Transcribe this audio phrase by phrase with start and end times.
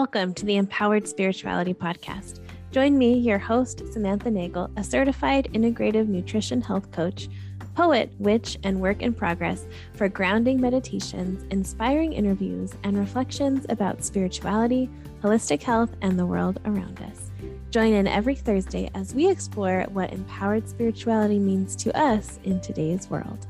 [0.00, 2.40] Welcome to the Empowered Spirituality Podcast.
[2.72, 7.28] Join me, your host, Samantha Nagel, a certified integrative nutrition health coach,
[7.74, 14.88] poet, witch, and work in progress for grounding meditations, inspiring interviews, and reflections about spirituality,
[15.22, 17.30] holistic health, and the world around us.
[17.68, 23.10] Join in every Thursday as we explore what empowered spirituality means to us in today's
[23.10, 23.46] world.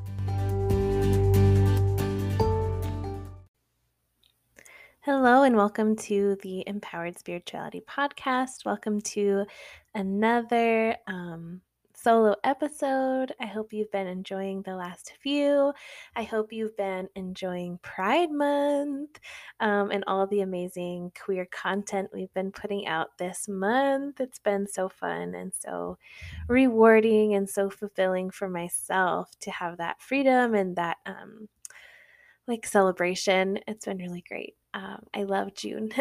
[5.31, 8.65] Hello, and welcome to the Empowered Spirituality Podcast.
[8.65, 9.47] Welcome to
[9.95, 11.61] another um,
[11.95, 13.33] solo episode.
[13.41, 15.73] I hope you've been enjoying the last few.
[16.17, 19.21] I hope you've been enjoying Pride Month
[19.61, 24.21] um, and all the amazing queer content we've been putting out this month.
[24.21, 25.97] It's been so fun and so
[26.49, 30.97] rewarding and so fulfilling for myself to have that freedom and that.
[31.07, 31.49] Um,
[32.49, 33.61] like celebration.
[33.69, 34.55] It's been really great.
[34.75, 35.91] Um, I love June.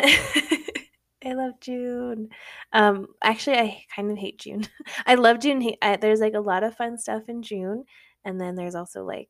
[1.26, 2.30] I love June.
[2.72, 4.66] Um, actually, I kind of hate June.
[5.06, 5.74] I love June.
[5.82, 7.84] I, there's like a lot of fun stuff in June,
[8.24, 9.30] and then there's also like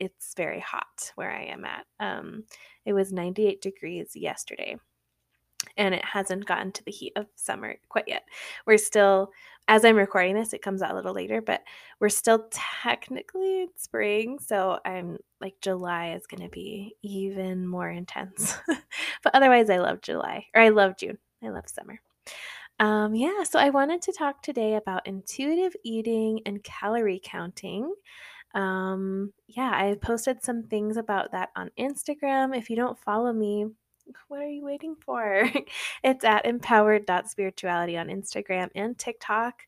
[0.00, 1.84] it's very hot where I am at.
[2.00, 2.44] Um,
[2.84, 4.76] it was 98 degrees yesterday,
[5.76, 8.22] and it hasn't gotten to the heat of summer quite yet.
[8.66, 9.30] We're still,
[9.68, 11.62] as I'm recording this, it comes out a little later, but
[12.00, 14.38] we're still technically in spring.
[14.38, 18.56] So I'm like, July is going to be even more intense.
[19.22, 21.18] but otherwise, I love July, or I love June.
[21.42, 22.00] I love summer.
[22.78, 27.92] Um, yeah, so I wanted to talk today about intuitive eating and calorie counting.
[28.54, 32.56] Um, yeah, I posted some things about that on Instagram.
[32.56, 33.66] If you don't follow me,
[34.28, 35.48] what are you waiting for?
[36.04, 39.62] it's at empowered.spirituality on Instagram and TikTok.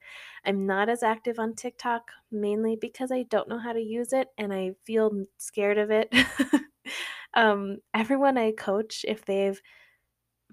[0.44, 4.28] I'm not as active on TikTok mainly because I don't know how to use it
[4.36, 6.14] and I feel scared of it.
[7.34, 9.61] um, everyone I coach, if they've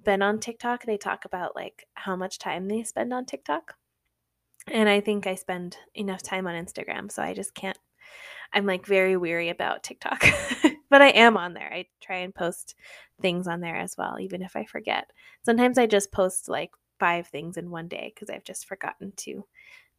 [0.03, 3.75] been on TikTok, they talk about like how much time they spend on TikTok.
[4.68, 7.78] And I think I spend enough time on Instagram, so I just can't
[8.56, 10.24] I'm like very weary about TikTok,
[10.90, 11.72] but I am on there.
[11.72, 12.76] I try and post
[13.22, 15.12] things on there as well, even if I forget.
[15.44, 19.46] Sometimes I just post like five things in one day because I've just forgotten to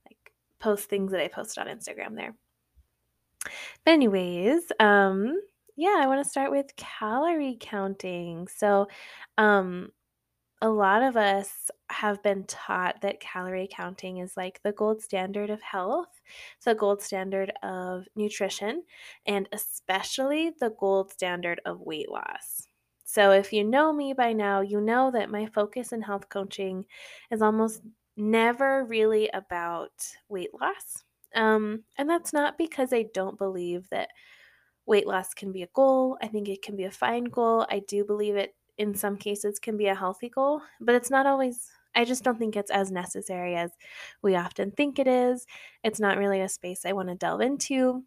[0.07, 2.35] like post things that I post on Instagram there.
[3.85, 5.39] But anyways, um,
[5.77, 8.49] yeah, I want to start with calorie counting.
[8.49, 8.89] So,
[9.37, 9.91] um,
[10.63, 15.51] a lot of us have been taught that calorie counting is like the gold standard
[15.51, 16.21] of health,
[16.65, 18.85] the gold standard of nutrition,
[19.27, 22.69] and especially the gold standard of weight loss.
[23.05, 26.87] So, if you know me by now, you know that my focus in health coaching
[27.31, 27.83] is almost
[28.17, 31.05] never really about weight loss.
[31.35, 34.09] Um, and that's not because I don't believe that
[34.87, 36.19] weight loss can be a goal.
[36.23, 37.67] I think it can be a fine goal.
[37.71, 41.27] I do believe it in some cases can be a healthy goal, but it's not
[41.27, 43.71] always I just don't think it's as necessary as
[44.23, 45.47] we often think it is.
[45.83, 48.05] It's not really a space I want to delve into.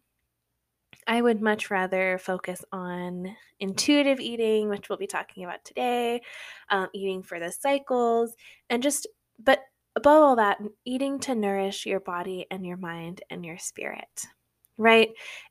[1.08, 6.22] I would much rather focus on intuitive eating, which we'll be talking about today,
[6.68, 8.34] um, eating for the cycles,
[8.68, 9.08] and just,
[9.40, 9.60] but
[9.96, 14.26] above all that, eating to nourish your body and your mind and your spirit,
[14.76, 15.10] right?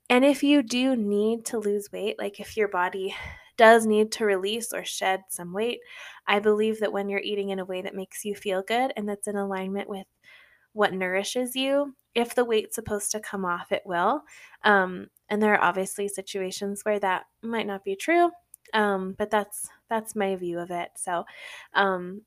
[0.10, 3.14] And if you do need to lose weight, like if your body
[3.60, 5.82] does need to release or shed some weight,
[6.26, 9.08] I believe that when you're eating in a way that makes you feel good and
[9.08, 10.08] that's in alignment with
[10.72, 14.22] what nourishes you, if the weight's supposed to come off, it will.
[14.64, 18.32] Um, and there are obviously situations where that might not be true,
[18.74, 20.92] um, but that's that's my view of it.
[20.96, 21.26] So,
[21.74, 22.22] um,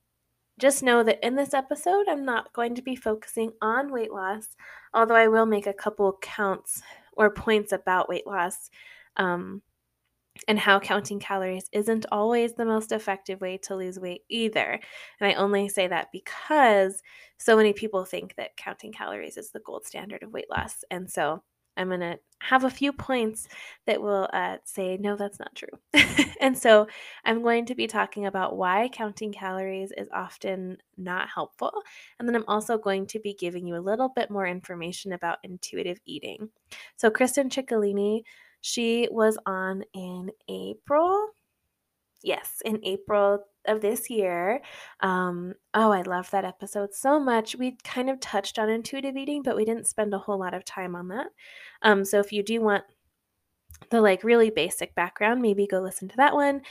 [0.59, 4.49] just know that in this episode, I'm not going to be focusing on weight loss,
[4.93, 6.83] although I will make a couple counts
[7.17, 8.69] or points about weight loss
[9.17, 9.63] um,
[10.49, 14.81] and how counting calories isn't always the most effective way to lose weight either.
[15.21, 17.03] And I only say that because
[17.39, 20.85] so many people think that counting calories is the gold standard of weight loss.
[20.91, 21.43] And so
[21.77, 23.49] I'm going to have a few points
[23.87, 26.05] that will uh, say, no, that's not true.
[26.41, 26.87] and so
[27.25, 31.73] I'm going to be talking about why counting calories is often not helpful.
[32.19, 35.39] And then I'm also going to be giving you a little bit more information about
[35.45, 36.51] intuitive eating.
[36.97, 38.23] So, Kristen Ciccolini
[38.63, 41.29] she was on in April.
[42.23, 44.61] Yes, in April of this year.
[45.01, 47.57] Um, oh, I love that episode so much.
[47.57, 50.65] We kind of touched on intuitive eating, but we didn't spend a whole lot of
[50.65, 51.27] time on that.
[51.83, 52.85] Um, so if you do want
[53.91, 56.63] the like really basic background, maybe go listen to that one.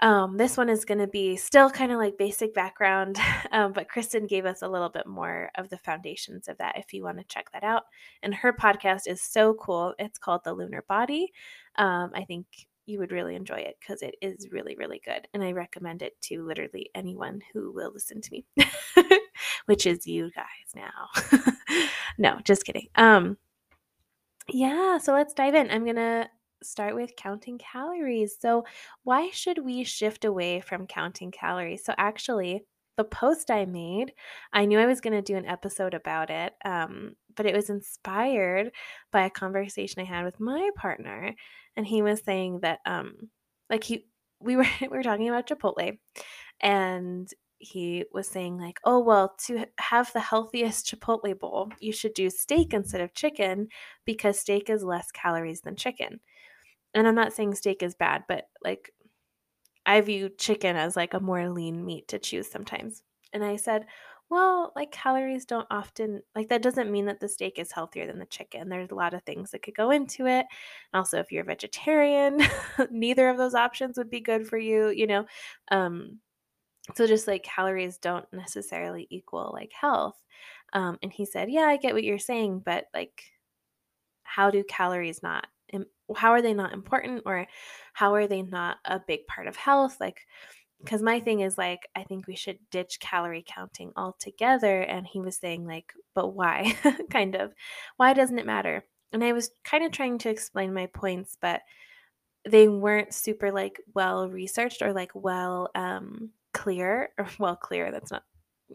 [0.00, 3.16] Um, this one is going to be still kind of like basic background,
[3.52, 6.92] um, but Kristen gave us a little bit more of the foundations of that if
[6.92, 7.84] you want to check that out.
[8.22, 9.94] And her podcast is so cool.
[9.98, 11.32] It's called The Lunar Body.
[11.76, 12.46] Um, I think
[12.86, 15.26] you would really enjoy it because it is really, really good.
[15.32, 18.44] And I recommend it to literally anyone who will listen to me,
[19.66, 21.40] which is you guys now.
[22.18, 22.88] no, just kidding.
[22.96, 23.38] Um,
[24.48, 25.70] yeah, so let's dive in.
[25.70, 26.28] I'm going to
[26.64, 28.36] start with counting calories.
[28.38, 28.64] So,
[29.04, 31.84] why should we shift away from counting calories?
[31.84, 32.64] So, actually,
[32.96, 34.12] the post I made,
[34.52, 37.70] I knew I was going to do an episode about it, um, but it was
[37.70, 38.70] inspired
[39.12, 41.34] by a conversation I had with my partner,
[41.76, 43.14] and he was saying that, um,
[43.70, 44.06] like he,
[44.40, 45.98] we were we were talking about Chipotle,
[46.60, 47.28] and
[47.58, 52.30] he was saying like, oh well, to have the healthiest Chipotle bowl, you should do
[52.30, 53.68] steak instead of chicken
[54.04, 56.20] because steak is less calories than chicken.
[56.94, 58.92] And I'm not saying steak is bad, but like
[59.86, 63.02] I view chicken as like a more lean meat to choose sometimes.
[63.32, 63.86] And I said,
[64.30, 68.18] well, like calories don't often, like that doesn't mean that the steak is healthier than
[68.18, 68.68] the chicken.
[68.68, 70.46] There's a lot of things that could go into it.
[70.94, 72.40] Also, if you're a vegetarian,
[72.90, 75.26] neither of those options would be good for you, you know?
[75.70, 76.20] Um,
[76.94, 80.22] so just like calories don't necessarily equal like health.
[80.72, 83.22] Um, and he said, yeah, I get what you're saying, but like,
[84.22, 85.46] how do calories not
[86.16, 87.46] how are they not important or
[87.92, 90.20] how are they not a big part of health like
[90.80, 95.20] because my thing is like i think we should ditch calorie counting altogether and he
[95.20, 96.74] was saying like but why
[97.10, 97.52] kind of
[97.96, 101.62] why doesn't it matter and i was kind of trying to explain my points but
[102.48, 108.10] they weren't super like well researched or like well um clear or well clear that's
[108.10, 108.24] not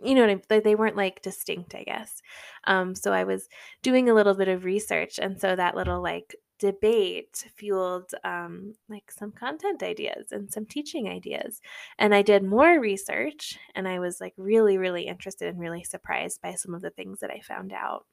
[0.04, 0.64] you know what I mean?
[0.64, 2.22] They weren't like distinct, I guess.
[2.66, 3.50] Um, so I was
[3.82, 9.12] doing a little bit of research, and so that little like debate fueled um, like
[9.12, 11.62] some content ideas and some teaching ideas.
[11.98, 16.42] And I did more research and I was like really, really interested and really surprised
[16.42, 18.06] by some of the things that I found out.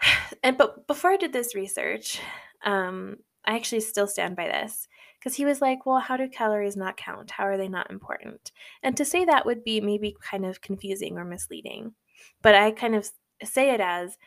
[0.42, 2.20] And but before I did this research,
[2.64, 3.16] um,
[3.46, 4.88] I actually still stand by this
[5.18, 7.30] because he was like, Well, how do calories not count?
[7.30, 8.52] How are they not important?
[8.82, 11.94] And to say that would be maybe kind of confusing or misleading.
[12.42, 13.08] But I kind of
[13.42, 14.18] say it as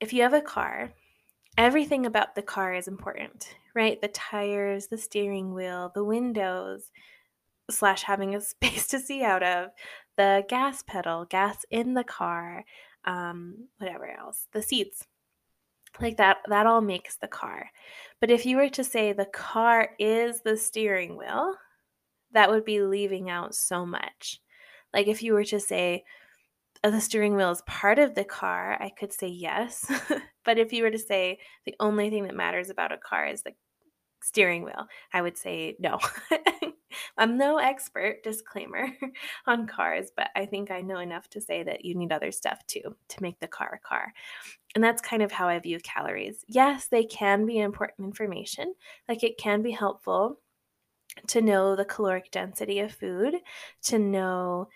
[0.00, 0.94] if you have a car
[1.56, 4.00] everything about the car is important, right?
[4.00, 6.90] The tires, the steering wheel, the windows,
[7.70, 9.70] slash having a space to see out of,
[10.16, 12.64] the gas pedal, gas in the car,
[13.04, 15.06] um, whatever else, the seats.
[16.00, 17.70] Like that, that all makes the car.
[18.20, 21.54] But if you were to say the car is the steering wheel,
[22.32, 24.40] that would be leaving out so much.
[24.94, 26.04] Like if you were to say
[26.82, 29.90] the steering wheel is part of the car, I could say yes.
[30.44, 33.42] but if you were to say the only thing that matters about a car is
[33.42, 33.52] the
[34.22, 35.98] steering wheel, I would say no.
[37.18, 38.88] I'm no expert, disclaimer,
[39.46, 42.66] on cars, but I think I know enough to say that you need other stuff
[42.66, 44.12] too to make the car a car.
[44.74, 46.44] And that's kind of how I view calories.
[46.48, 48.74] Yes, they can be important information,
[49.08, 50.40] like it can be helpful
[51.28, 53.34] to know the caloric density of food,
[53.82, 54.68] to know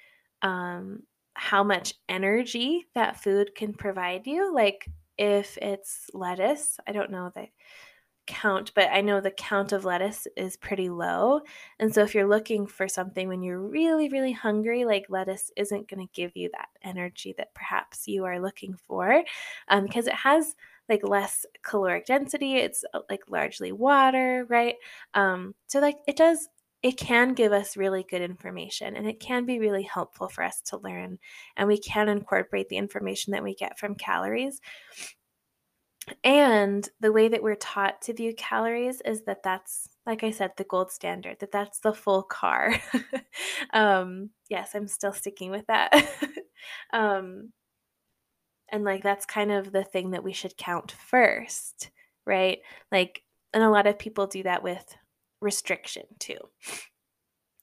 [0.43, 1.03] um,
[1.35, 4.55] how much energy that food can provide you.
[4.55, 4.89] Like
[5.19, 7.49] if it's lettuce, I don't know the
[8.27, 11.41] count, but I know the count of lettuce is pretty low.
[11.79, 15.89] And so if you're looking for something when you're really, really hungry, like lettuce isn't
[15.89, 19.23] going to give you that energy that perhaps you are looking for
[19.69, 20.55] um, because it has
[20.89, 22.57] like less caloric density.
[22.57, 24.77] It's uh, like largely water, right?
[25.15, 26.49] Um, so like it does
[26.85, 30.61] it can give us really good information and it can be really helpful for us
[30.61, 31.19] to learn.
[31.57, 34.61] And we can incorporate the information that we get from calories.
[36.23, 40.51] And the way that we're taught to view calories is that that's, like I said,
[40.59, 42.79] the gold standard, that that's the full car.
[43.73, 45.91] um, yes, I'm still sticking with that.
[46.93, 47.51] um,
[48.69, 51.91] and like that's kind of the thing that we should count first,
[52.27, 52.59] right?
[52.93, 53.23] Like,
[53.55, 54.95] and a lot of people do that with
[55.41, 56.39] restriction too.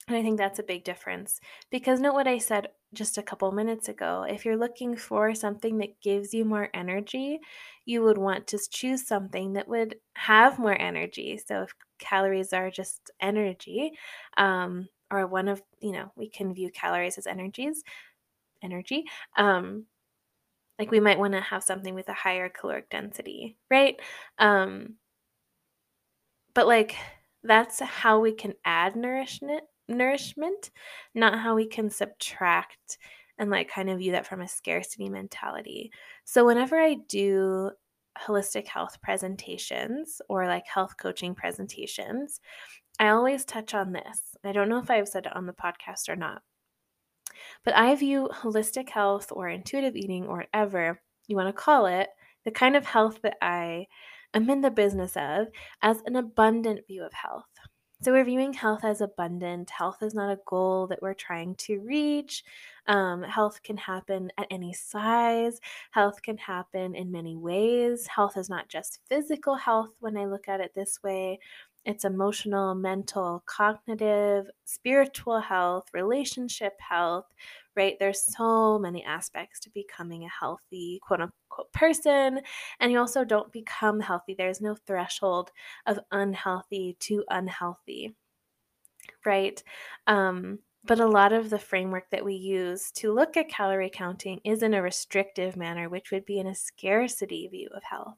[0.07, 3.51] And I think that's a big difference because note what I said just a couple
[3.51, 4.25] minutes ago.
[4.27, 7.39] If you're looking for something that gives you more energy,
[7.85, 11.39] you would want to choose something that would have more energy.
[11.45, 13.93] So if calories are just energy,
[14.37, 17.83] um, or one of, you know, we can view calories as energies,
[18.61, 19.05] energy.
[19.37, 19.85] Um,
[20.79, 23.97] like we might want to have something with a higher caloric density, right?
[24.39, 24.95] Um,
[26.53, 26.95] but like
[27.43, 30.71] that's how we can add nourishment nourishment
[31.13, 32.97] not how we can subtract
[33.41, 35.91] and like kind of view that from a scarcity mentality.
[36.23, 37.71] So whenever i do
[38.25, 42.41] holistic health presentations or like health coaching presentations
[42.99, 44.35] i always touch on this.
[44.43, 46.43] I don't know if i've said it on the podcast or not.
[47.65, 52.09] But i view holistic health or intuitive eating or whatever you want to call it
[52.45, 53.87] the kind of health that i
[54.33, 55.47] am in the business of
[55.81, 57.45] as an abundant view of health.
[58.03, 59.69] So we're viewing health as abundant.
[59.69, 62.43] Health is not a goal that we're trying to reach.
[62.87, 65.59] Um, health can happen at any size.
[65.91, 68.07] Health can happen in many ways.
[68.07, 71.37] Health is not just physical health when I look at it this way.
[71.85, 77.25] It's emotional, mental, cognitive, spiritual health, relationship health,
[77.75, 77.97] right?
[77.99, 82.41] There's so many aspects to becoming a healthy, quote unquote, person.
[82.79, 84.35] And you also don't become healthy.
[84.35, 85.51] There's no threshold
[85.87, 88.15] of unhealthy to unhealthy,
[89.25, 89.61] right?
[90.07, 94.39] Um, but a lot of the framework that we use to look at calorie counting
[94.43, 98.17] is in a restrictive manner, which would be in a scarcity view of health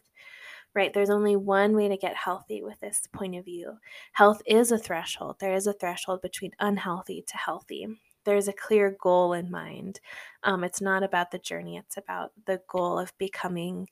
[0.75, 0.93] right?
[0.93, 3.73] There's only one way to get healthy with this point of view.
[4.13, 5.37] Health is a threshold.
[5.39, 7.87] There is a threshold between unhealthy to healthy
[8.25, 9.99] there's a clear goal in mind.
[10.43, 13.89] Um, it's not about the journey, it's about the goal of becoming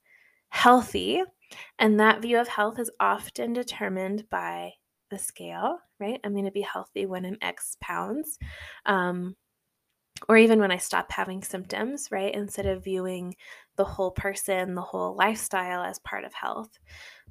[0.50, 1.22] healthy.
[1.80, 4.74] And that view of health is often determined by
[5.10, 6.20] the scale, right?
[6.24, 8.40] I'm going to be healthy when I'm X pounds.
[8.86, 9.36] Um,
[10.28, 12.34] or even when I stop having symptoms, right?
[12.34, 13.36] Instead of viewing
[13.76, 16.78] the whole person, the whole lifestyle as part of health.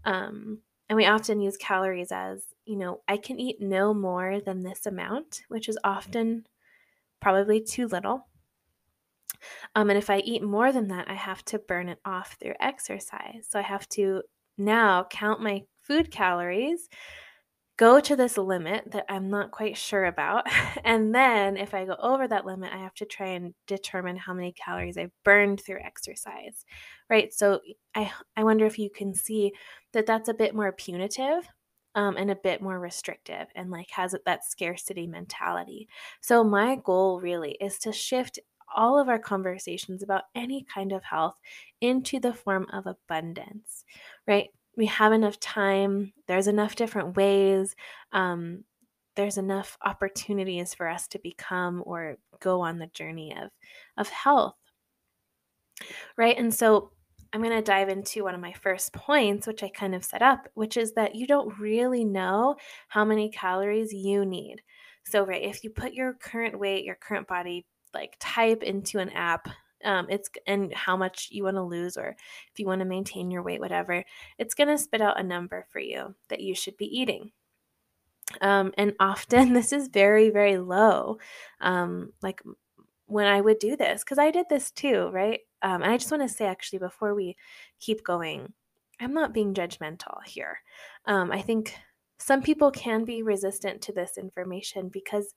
[0.04, 4.62] Um, and we often use calories as, you know, I can eat no more than
[4.62, 6.46] this amount, which is often
[7.20, 8.26] probably too little.
[9.74, 12.54] Um, and if I eat more than that, I have to burn it off through
[12.60, 13.46] exercise.
[13.48, 14.22] So I have to
[14.58, 16.88] now count my food calories,
[17.80, 20.46] go to this limit that I'm not quite sure about.
[20.84, 24.34] And then if I go over that limit, I have to try and determine how
[24.34, 26.64] many calories I've burned through exercise,
[27.08, 27.32] right?
[27.32, 27.60] So
[27.94, 29.52] I, I wonder if you can see
[29.92, 31.48] that that's a bit more punitive
[31.94, 35.88] um, and a bit more restrictive and like has that scarcity mentality.
[36.20, 38.38] So, my goal really is to shift
[38.74, 41.38] all of our conversations about any kind of health
[41.80, 43.84] into the form of abundance,
[44.26, 44.50] right?
[44.80, 47.76] We have enough time, there's enough different ways.
[48.12, 48.64] Um,
[49.14, 53.50] there's enough opportunities for us to become or go on the journey of
[53.98, 54.54] of health
[56.16, 56.92] right and so
[57.34, 60.20] I'm going to dive into one of my first points, which I kind of set
[60.20, 62.56] up, which is that you don't really know
[62.88, 64.62] how many calories you need.
[65.04, 69.10] So, right, if you put your current weight, your current body like type into an
[69.10, 69.48] app,
[69.84, 72.16] um, it's and how much you want to lose, or
[72.52, 74.04] if you want to maintain your weight, whatever,
[74.38, 77.32] it's going to spit out a number for you that you should be eating.
[78.40, 81.18] Um, and often this is very, very low.
[81.60, 82.42] Um, like
[83.06, 85.40] when I would do this, because I did this too, right?
[85.62, 87.36] Um, and I just want to say, actually, before we
[87.80, 88.52] keep going,
[89.00, 90.58] I'm not being judgmental here.
[91.06, 91.74] Um, I think
[92.18, 95.34] some people can be resistant to this information because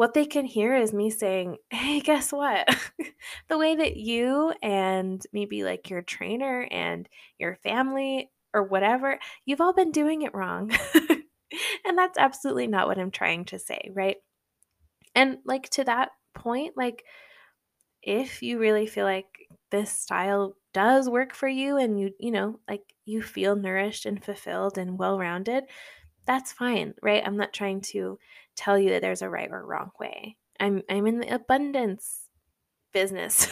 [0.00, 2.66] what they can hear is me saying, Hey, guess what?
[3.50, 7.06] the way that you and maybe like your trainer and
[7.38, 10.72] your family or whatever, you've all been doing it wrong.
[11.84, 14.16] and that's absolutely not what I'm trying to say, right?
[15.14, 17.04] And like to that point, like
[18.02, 19.26] if you really feel like
[19.70, 24.24] this style does work for you and you you know like you feel nourished and
[24.24, 25.64] fulfilled and well-rounded
[26.26, 27.22] that's fine right?
[27.24, 28.18] I'm not trying to
[28.56, 30.36] tell you that there's a right or wrong way.
[30.58, 32.28] I'm i'm in the abundance
[32.92, 33.48] business.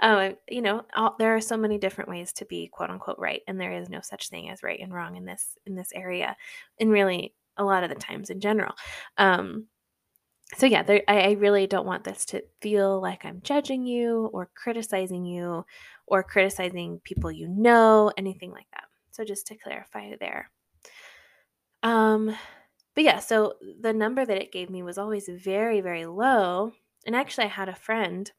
[0.00, 3.42] Um, you know all, there are so many different ways to be quote unquote right
[3.48, 6.36] and there is no such thing as right and wrong in this in this area
[6.80, 8.74] and really a lot of the times in general.
[9.18, 9.66] Um,
[10.56, 14.30] so yeah there, I, I really don't want this to feel like i'm judging you
[14.32, 15.64] or criticizing you
[16.06, 18.84] or criticizing people you know anything like that.
[19.10, 20.50] So just to clarify there
[21.86, 22.36] um
[22.94, 26.72] but yeah so the number that it gave me was always very very low
[27.06, 28.32] and actually i had a friend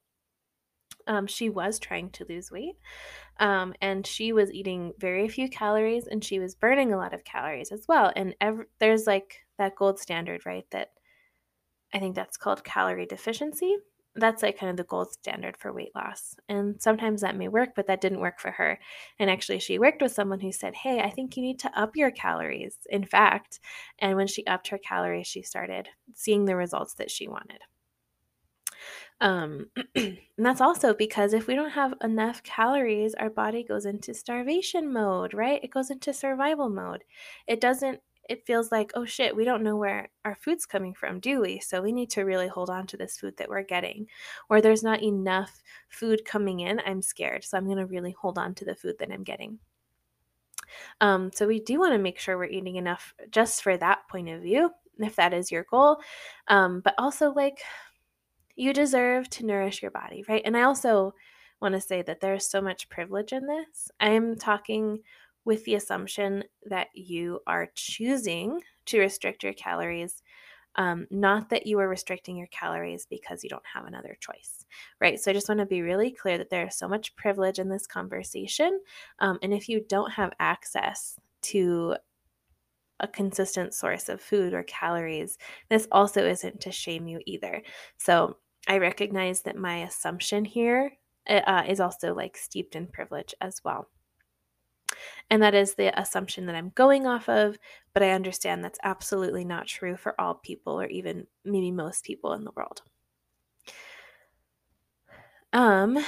[1.09, 2.75] um, she was trying to lose weight
[3.39, 7.23] um, and she was eating very few calories and she was burning a lot of
[7.23, 8.35] calories as well and
[8.79, 10.89] there's like that gold standard right that
[11.93, 13.77] I think that's called calorie deficiency.
[14.17, 16.35] That's like kind of the gold standard for weight loss.
[16.49, 18.79] And sometimes that may work, but that didn't work for her.
[19.19, 21.95] And actually, she worked with someone who said, Hey, I think you need to up
[21.95, 22.77] your calories.
[22.89, 23.59] In fact,
[23.99, 27.59] and when she upped her calories, she started seeing the results that she wanted.
[29.21, 34.13] Um, and that's also because if we don't have enough calories, our body goes into
[34.13, 35.63] starvation mode, right?
[35.63, 37.03] It goes into survival mode.
[37.47, 41.19] It doesn't it feels like, oh shit, we don't know where our food's coming from,
[41.19, 41.59] do we?
[41.59, 44.07] So we need to really hold on to this food that we're getting.
[44.49, 47.43] Or there's not enough food coming in, I'm scared.
[47.43, 49.59] So I'm going to really hold on to the food that I'm getting.
[51.01, 54.29] Um, so we do want to make sure we're eating enough just for that point
[54.29, 55.99] of view, if that is your goal.
[56.47, 57.59] Um, but also, like,
[58.55, 60.41] you deserve to nourish your body, right?
[60.43, 61.13] And I also
[61.61, 63.89] want to say that there's so much privilege in this.
[63.99, 64.99] I'm talking
[65.47, 70.21] with the assumption that you are choosing to restrict your calories
[70.75, 74.63] um, not that you are restricting your calories because you don't have another choice,
[75.01, 75.19] right?
[75.19, 77.67] So I just want to be really clear that there is so much privilege in
[77.67, 78.79] this conversation.
[79.17, 81.95] Um, and if you don't have access to
[82.99, 85.39] a consistent source of food or calories,
[85.69, 87.63] this also isn't to shame you either.
[87.97, 88.37] So
[88.67, 90.91] I recognize that my assumption here
[91.27, 93.87] uh, is also like steeped in privilege as well.
[95.29, 97.57] And that is the assumption that I'm going off of,
[97.93, 102.33] but I understand that's absolutely not true for all people or even maybe most people
[102.33, 102.81] in the world.
[105.53, 106.03] Um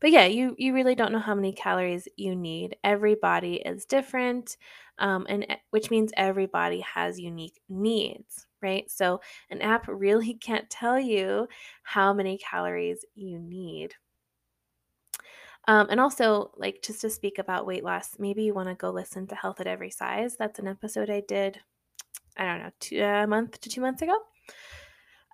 [0.00, 2.76] but yeah, you you really don't know how many calories you need.
[2.84, 4.56] Every body is different,
[4.98, 8.90] um, and which means everybody has unique needs, right?
[8.90, 9.20] So
[9.50, 11.48] an app really can't tell you
[11.82, 13.94] how many calories you need.
[15.68, 18.90] Um, and also, like, just to speak about weight loss, maybe you want to go
[18.90, 20.36] listen to Health at Every Size.
[20.36, 21.58] That's an episode I did,
[22.36, 24.16] I don't know, two, a month to two months ago,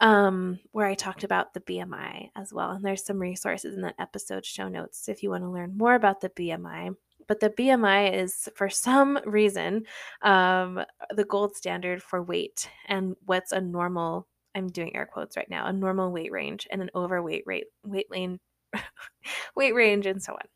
[0.00, 2.70] um, where I talked about the BMI as well.
[2.70, 5.94] And there's some resources in that episode show notes if you want to learn more
[5.94, 6.94] about the BMI.
[7.28, 9.84] But the BMI is, for some reason,
[10.22, 10.82] um,
[11.14, 14.26] the gold standard for weight and what's a normal.
[14.54, 15.66] I'm doing air quotes right now.
[15.66, 18.38] A normal weight range and an overweight rate weight lane
[19.56, 20.46] weight range, and so on.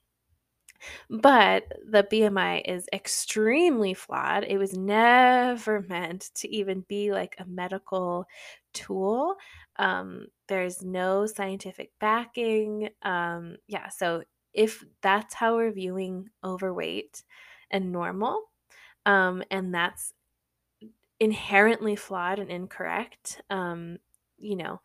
[1.08, 4.44] But the BMI is extremely flawed.
[4.44, 8.26] It was never meant to even be like a medical
[8.72, 9.36] tool.
[9.76, 12.90] Um, there's no scientific backing.
[13.02, 17.22] Um, yeah, so if that's how we're viewing overweight
[17.70, 18.42] and normal,
[19.06, 20.12] um, and that's
[21.20, 23.98] inherently flawed and incorrect, um,
[24.38, 24.80] you know,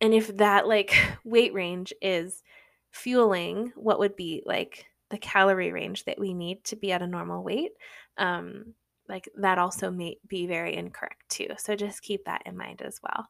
[0.00, 2.42] and if that like weight range is
[2.90, 7.06] fueling what would be like the calorie range that we need to be at a
[7.06, 7.72] normal weight
[8.18, 8.74] um
[9.10, 11.48] like that also may be very incorrect too.
[11.58, 13.26] So just keep that in mind as well.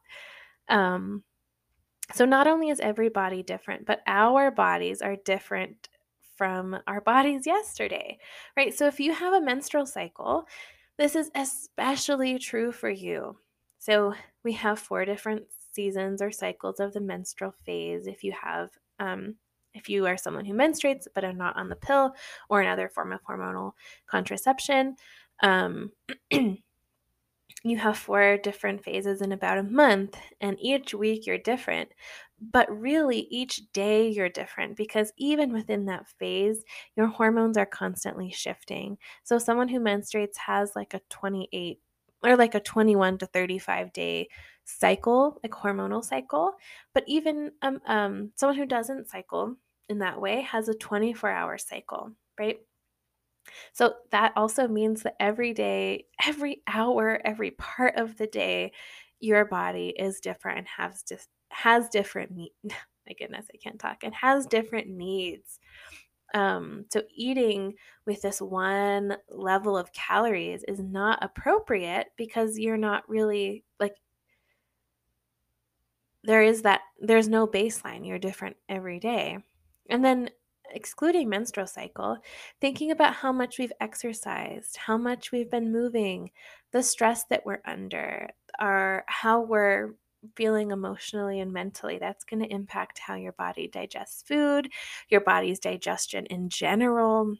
[0.69, 1.23] Um
[2.13, 5.89] so not only is every body different but our bodies are different
[6.35, 8.17] from our bodies yesterday
[8.55, 8.73] right?
[8.73, 10.45] So if you have a menstrual cycle
[10.97, 13.37] this is especially true for you.
[13.79, 18.69] So we have four different seasons or cycles of the menstrual phase if you have
[18.99, 19.35] um,
[19.73, 22.13] if you are someone who menstruates but are not on the pill
[22.49, 23.71] or another form of hormonal
[24.07, 24.95] contraception
[25.43, 25.91] um,
[26.31, 31.89] you have four different phases in about a month and each week you're different
[32.41, 36.63] but really each day you're different because even within that phase
[36.95, 38.97] your hormones are constantly shifting.
[39.23, 41.79] So someone who menstruates has like a 28
[42.23, 44.29] or like a 21 to 35 day
[44.65, 46.53] cycle, like hormonal cycle.
[46.93, 49.55] But even um, um, someone who doesn't cycle
[49.89, 52.59] in that way has a 24 hour cycle, right?
[53.73, 58.71] So that also means that every day, every hour, every part of the day,
[59.19, 62.53] your body is different and has just has different needs.
[63.07, 64.03] My goodness, I can't talk.
[64.03, 65.59] It has different needs.
[66.33, 67.73] Um, so eating
[68.05, 73.95] with this one level of calories is not appropriate because you're not really like
[76.23, 79.39] there is that there's no baseline you're different every day.
[79.89, 80.29] And then
[80.73, 82.17] excluding menstrual cycle
[82.61, 86.31] thinking about how much we've exercised how much we've been moving
[86.71, 89.93] the stress that we're under our how we're
[90.35, 94.71] feeling emotionally and mentally that's going to impact how your body digests food
[95.09, 97.35] your body's digestion in general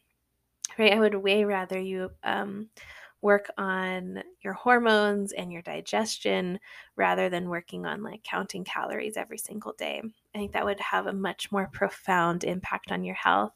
[0.78, 0.94] right?
[0.94, 2.70] I would way rather you um,
[3.22, 6.60] work on your hormones and your digestion
[6.96, 10.02] rather than working on like counting calories every single day.
[10.34, 13.54] I think that would have a much more profound impact on your health.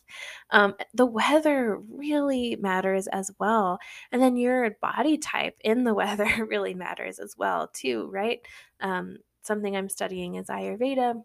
[0.52, 3.80] Um, the weather really matters as well.
[4.12, 8.40] And then your body type in the weather really matters as well, too, right?
[8.82, 11.24] Um, something I'm studying is Ayurveda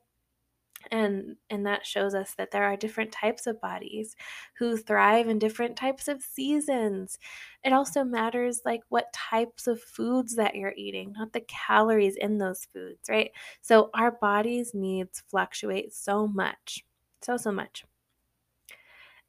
[0.90, 4.16] and and that shows us that there are different types of bodies
[4.58, 7.18] who thrive in different types of seasons.
[7.64, 12.38] It also matters like what types of foods that you're eating not the calories in
[12.38, 13.30] those foods right?
[13.60, 16.84] So our bodies needs fluctuate so much
[17.22, 17.84] so so much.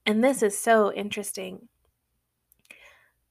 [0.06, 1.68] And this is so interesting.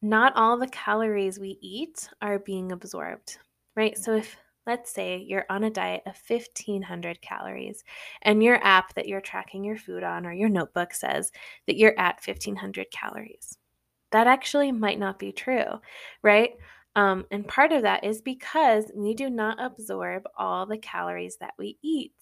[0.02, 3.38] Not all the calories we eat are being absorbed
[3.76, 3.96] right?
[3.96, 4.36] So if
[4.70, 7.82] let's say you're on a diet of 1500 calories
[8.22, 11.32] and your app that you're tracking your food on or your notebook says
[11.66, 13.58] that you're at 1500 calories.
[14.12, 15.80] That actually might not be true,
[16.22, 16.52] right?
[16.94, 21.54] Um, and part of that is because we do not absorb all the calories that
[21.58, 22.14] we eat.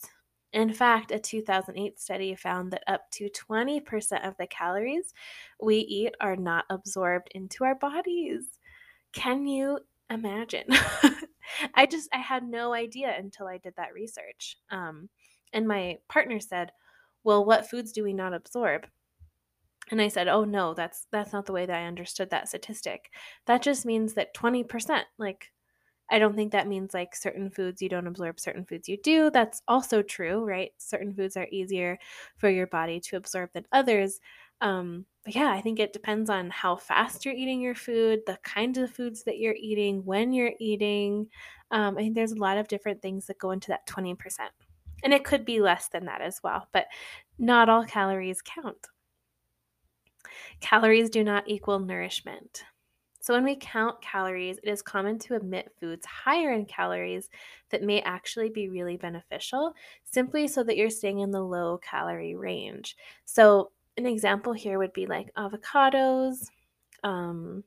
[0.54, 5.12] In fact, a 2008 study found that up to 20% of the calories
[5.60, 8.58] we eat are not absorbed into our bodies.
[9.12, 9.80] Can you
[10.10, 10.66] imagine?
[11.74, 14.56] I just I had no idea until I did that research.
[14.70, 15.08] Um,
[15.52, 16.72] and my partner said,
[17.24, 18.88] "Well, what foods do we not absorb?"
[19.90, 23.10] And I said, "Oh no, that's that's not the way that I understood that statistic.
[23.46, 25.50] That just means that 20%, like
[26.10, 29.30] I don't think that means like certain foods you don't absorb, certain foods you do.
[29.30, 30.72] That's also true, right?
[30.78, 31.98] Certain foods are easier
[32.38, 34.20] for your body to absorb than others.
[34.62, 38.38] Um, but yeah, I think it depends on how fast you're eating your food, the
[38.44, 41.28] kinds of foods that you're eating, when you're eating.
[41.70, 44.16] Um, I think there's a lot of different things that go into that 20%.
[45.04, 46.86] And it could be less than that as well, but
[47.38, 48.86] not all calories count.
[50.60, 52.64] Calories do not equal nourishment.
[53.20, 57.28] So, when we count calories, it is common to omit foods higher in calories
[57.68, 62.34] that may actually be really beneficial, simply so that you're staying in the low calorie
[62.34, 62.96] range.
[63.26, 66.46] So, an example here would be like avocados.
[67.04, 67.64] Um,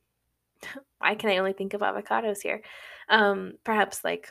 [0.98, 2.62] why can I only think of avocados here?
[3.10, 4.30] Um, perhaps like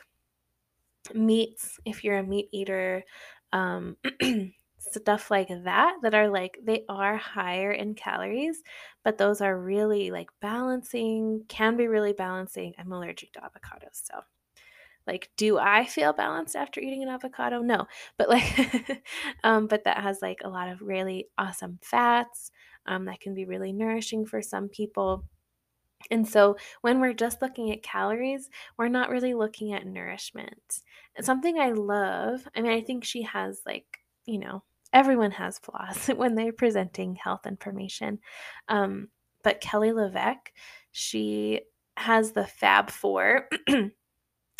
[1.13, 3.03] meats, if you're a meat eater.
[3.53, 3.97] Um,
[4.79, 8.63] stuff like that that are like they are higher in calories
[9.03, 14.21] but those are really like balancing can be really balancing i'm allergic to avocados so
[15.07, 17.85] like do i feel balanced after eating an avocado no
[18.17, 19.03] but like
[19.43, 22.51] um but that has like a lot of really awesome fats
[22.85, 25.23] um that can be really nourishing for some people
[26.09, 30.81] and so when we're just looking at calories, we're not really looking at nourishment.
[31.15, 35.59] And something I love, I mean, I think she has like, you know, everyone has
[35.59, 38.19] flaws when they're presenting health information.
[38.67, 39.09] Um,
[39.43, 40.51] but Kelly LeVeque,
[40.91, 41.61] she
[41.97, 43.47] has the Fab Four.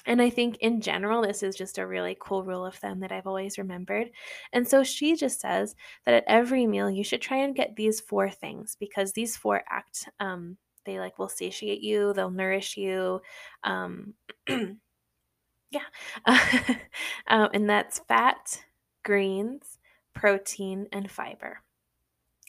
[0.06, 3.12] And I think in general, this is just a really cool rule of thumb that
[3.12, 4.10] I've always remembered.
[4.54, 8.00] And so she just says that at every meal, you should try and get these
[8.00, 13.22] four things because these four act, um, they like will satiate you, they'll nourish you.
[13.64, 14.14] Um,
[14.50, 15.82] yeah.
[16.26, 18.64] um, and that's fat,
[19.04, 19.80] greens,
[20.14, 21.62] protein, and fiber.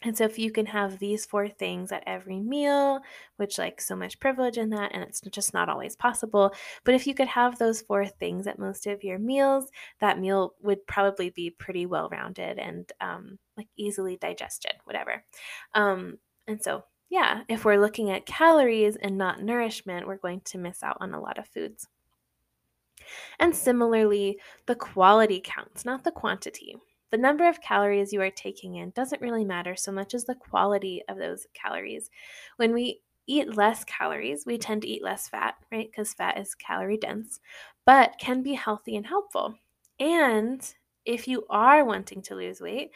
[0.03, 3.01] And so if you can have these four things at every meal,
[3.37, 6.53] which like so much privilege in that, and it's just not always possible,
[6.85, 10.55] but if you could have those four things at most of your meals, that meal
[10.61, 15.25] would probably be pretty well rounded and um, like easily digested, whatever.
[15.75, 20.59] Um, and so yeah, if we're looking at calories and not nourishment, we're going to
[20.59, 21.87] miss out on a lot of foods.
[23.39, 26.77] And similarly, the quality counts, not the quantity.
[27.13, 30.35] The number of calories you are taking in doesn't really matter so much as the
[30.35, 32.11] quality of those calories.
[32.57, 35.89] When we eat less calories, we tend to eat less fat, right?
[35.91, 37.39] Because fat is calorie dense,
[37.85, 39.55] but can be healthy and helpful.
[40.01, 40.61] And
[41.05, 42.91] if you are wanting to lose weight,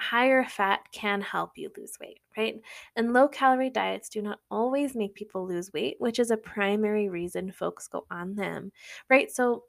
[0.00, 2.60] higher fat can help you lose weight, right?
[2.96, 7.08] And low calorie diets do not always make people lose weight, which is a primary
[7.08, 8.72] reason folks go on them,
[9.08, 9.30] right?
[9.30, 9.64] So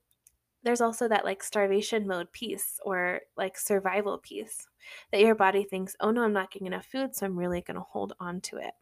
[0.67, 4.67] there's also that like starvation mode piece or like survival piece
[5.13, 7.75] that your body thinks, oh no, I'm not getting enough food, so I'm really going
[7.75, 8.73] to hold on to it.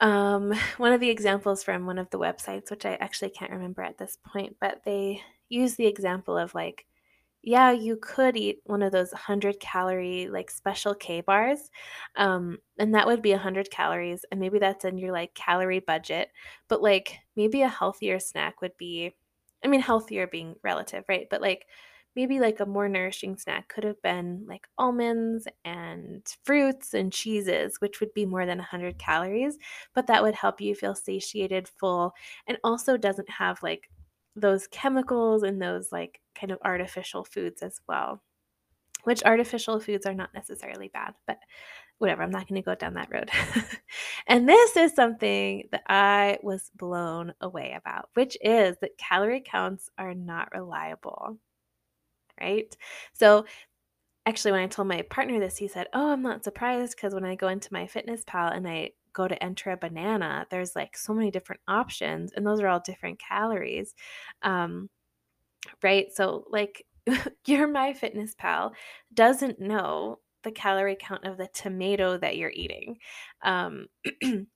[0.00, 3.82] Um, one of the examples from one of the websites, which I actually can't remember
[3.82, 6.84] at this point, but they use the example of like,
[7.44, 11.70] yeah, you could eat one of those 100 calorie like Special K bars,
[12.16, 16.30] um, and that would be 100 calories, and maybe that's in your like calorie budget.
[16.66, 19.14] But like maybe a healthier snack would be
[19.64, 21.26] I mean, healthier being relative, right?
[21.30, 21.66] But like
[22.14, 27.80] maybe like a more nourishing snack could have been like almonds and fruits and cheeses,
[27.80, 29.58] which would be more than 100 calories,
[29.94, 32.12] but that would help you feel satiated, full,
[32.46, 33.90] and also doesn't have like
[34.36, 38.22] those chemicals and those like kind of artificial foods as well.
[39.04, 41.38] Which artificial foods are not necessarily bad, but
[42.02, 43.30] whatever, I'm not going to go down that road.
[44.26, 49.88] and this is something that I was blown away about, which is that calorie counts
[49.96, 51.38] are not reliable.
[52.40, 52.76] Right?
[53.12, 53.46] So,
[54.26, 57.24] actually, when I told my partner this, he said, Oh, I'm not surprised because when
[57.24, 61.30] I go into MyFitnessPal and I go to enter a banana, there's like so many
[61.30, 63.94] different options, and those are all different calories.
[64.42, 64.90] Um,
[65.84, 66.06] right?
[66.12, 66.84] So, like,
[67.46, 68.72] your MyFitnessPal
[69.14, 72.98] doesn't know the calorie count of the tomato that you're eating.
[73.42, 73.86] Um,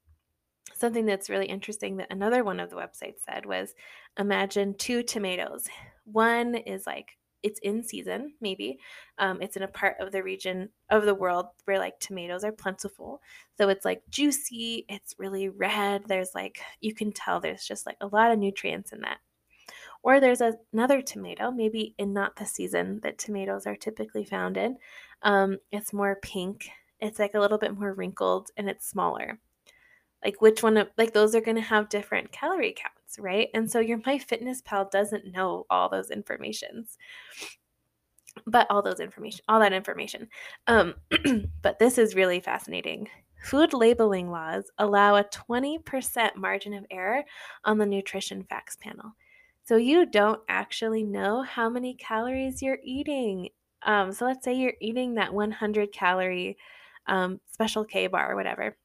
[0.75, 3.75] something that's really interesting that another one of the websites said was
[4.18, 5.68] imagine two tomatoes.
[6.05, 8.79] One is like it's in season, maybe.
[9.18, 12.53] Um, it's in a part of the region of the world where like tomatoes are
[12.53, 13.20] plentiful.
[13.57, 16.05] So it's like juicy, it's really red.
[16.09, 19.18] There's like, you can tell there's just like a lot of nutrients in that.
[20.07, 20.40] Or there's
[20.73, 24.77] another tomato, maybe in not the season that tomatoes are typically found in.
[25.23, 26.69] Um, it's more pink.
[27.01, 29.40] It's like a little bit more wrinkled and it's smaller.
[30.25, 33.49] Like which one of like those are going to have different calorie counts, right?
[33.53, 36.97] And so your MyFitnessPal doesn't know all those informations
[38.47, 40.29] but all those information all that information
[40.66, 40.95] um,
[41.62, 43.09] but this is really fascinating
[43.42, 47.25] food labeling laws allow a 20% margin of error
[47.64, 49.12] on the nutrition facts panel
[49.66, 53.48] so you don't actually know how many calories you're eating.
[53.83, 56.57] Um, so let's say you're eating that 100 calorie
[57.09, 58.76] um, Special K bar or whatever.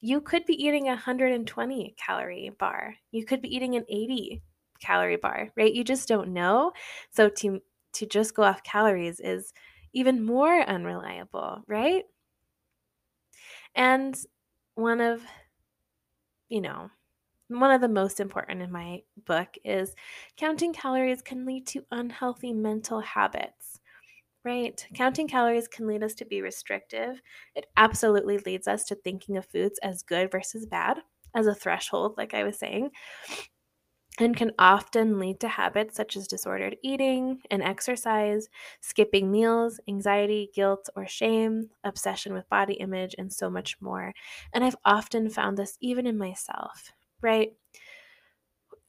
[0.00, 2.94] You could be eating a 120 calorie bar.
[3.10, 4.42] You could be eating an 80
[4.80, 5.74] calorie bar right?
[5.74, 6.72] You just don't know.
[7.10, 7.60] So to
[7.94, 9.52] to just go off calories is
[9.92, 12.04] even more unreliable, right?
[13.74, 14.16] And
[14.74, 15.22] one of,
[16.48, 16.90] you know,
[17.48, 19.94] one of the most important in my book is
[20.36, 23.80] counting calories can lead to unhealthy mental habits,
[24.44, 24.86] right?
[24.94, 27.20] Counting calories can lead us to be restrictive.
[27.54, 30.98] It absolutely leads us to thinking of foods as good versus bad,
[31.34, 32.90] as a threshold, like I was saying
[34.18, 38.48] and can often lead to habits such as disordered eating and exercise,
[38.80, 44.12] skipping meals, anxiety, guilt, or shame, obsession with body image, and so much more.
[44.52, 46.92] And I've often found this even in myself,
[47.24, 47.52] right?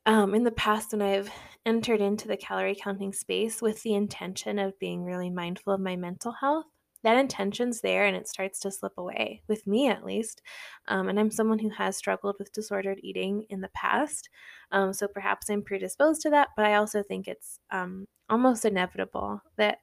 [0.06, 1.32] Um, in the past, when I've
[1.66, 5.96] entered into the calorie counting space with the intention of being really mindful of my
[5.96, 6.66] mental health,
[7.02, 10.42] that intention's there and it starts to slip away, with me at least.
[10.88, 14.30] Um, and I'm someone who has struggled with disordered eating in the past.
[14.72, 19.42] Um, so perhaps I'm predisposed to that, but I also think it's um, almost inevitable
[19.58, 19.80] that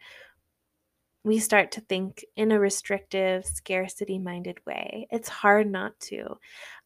[1.25, 5.07] we start to think in a restrictive, scarcity minded way.
[5.11, 6.37] It's hard not to.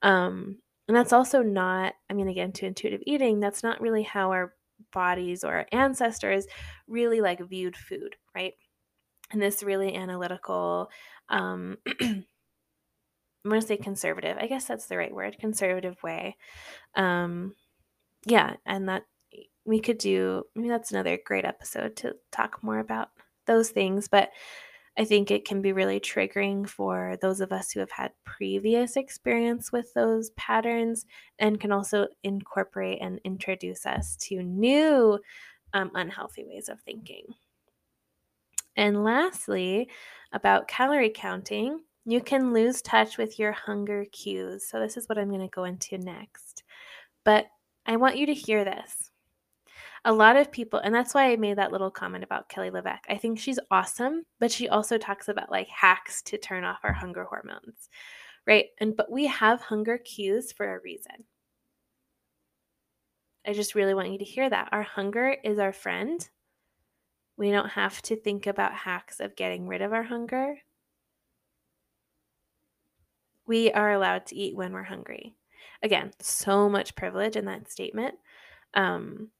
[0.02, 4.30] Um, and that's also not, I mean, again, to intuitive eating, that's not really how
[4.30, 4.54] our
[4.92, 6.46] bodies or our ancestors
[6.86, 8.54] really like viewed food, right?
[9.32, 10.90] in this really analytical
[11.28, 12.24] um, i'm
[13.44, 16.36] going to say conservative i guess that's the right word conservative way
[16.94, 17.54] um,
[18.24, 19.04] yeah and that
[19.64, 23.08] we could do I mean that's another great episode to talk more about
[23.46, 24.30] those things but
[24.98, 28.96] i think it can be really triggering for those of us who have had previous
[28.96, 31.06] experience with those patterns
[31.38, 35.18] and can also incorporate and introduce us to new
[35.74, 37.24] um, unhealthy ways of thinking
[38.76, 39.88] and lastly,
[40.32, 44.68] about calorie counting, you can lose touch with your hunger cues.
[44.68, 46.62] So, this is what I'm going to go into next.
[47.24, 47.46] But
[47.86, 49.05] I want you to hear this.
[50.06, 53.04] A lot of people, and that's why I made that little comment about Kelly LeVeque.
[53.08, 56.92] I think she's awesome, but she also talks about like hacks to turn off our
[56.92, 57.90] hunger hormones,
[58.46, 58.66] right?
[58.80, 61.24] And but we have hunger cues for a reason.
[63.46, 64.68] I just really want you to hear that.
[64.72, 66.26] Our hunger is our friend
[67.36, 70.58] we don't have to think about hacks of getting rid of our hunger.
[73.46, 75.34] We are allowed to eat when we're hungry.
[75.82, 78.14] Again, so much privilege in that statement.
[78.74, 79.30] Um,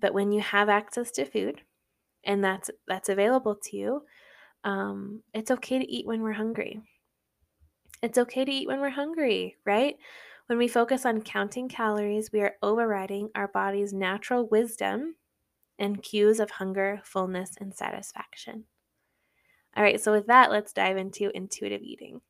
[0.00, 1.62] but when you have access to food
[2.24, 4.02] and that's that's available to you,
[4.64, 6.80] um, it's okay to eat when we're hungry.
[8.02, 9.96] It's okay to eat when we're hungry, right?
[10.46, 15.16] When we focus on counting calories, we are overriding our body's natural wisdom
[15.78, 18.64] and cues of hunger, fullness, and satisfaction.
[19.76, 22.20] All right, so with that, let's dive into intuitive eating.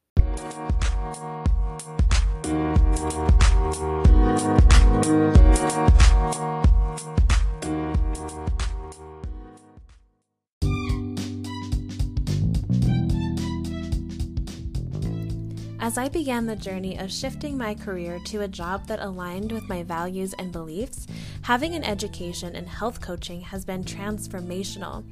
[15.82, 19.68] As I began the journey of shifting my career to a job that aligned with
[19.68, 21.06] my values and beliefs,
[21.42, 25.04] having an education in health coaching has been transformational.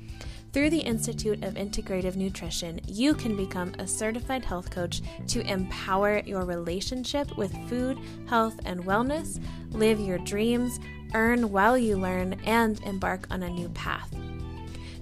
[0.50, 6.22] Through the Institute of Integrative Nutrition, you can become a certified health coach to empower
[6.24, 10.80] your relationship with food, health, and wellness, live your dreams,
[11.12, 14.14] earn while you learn, and embark on a new path.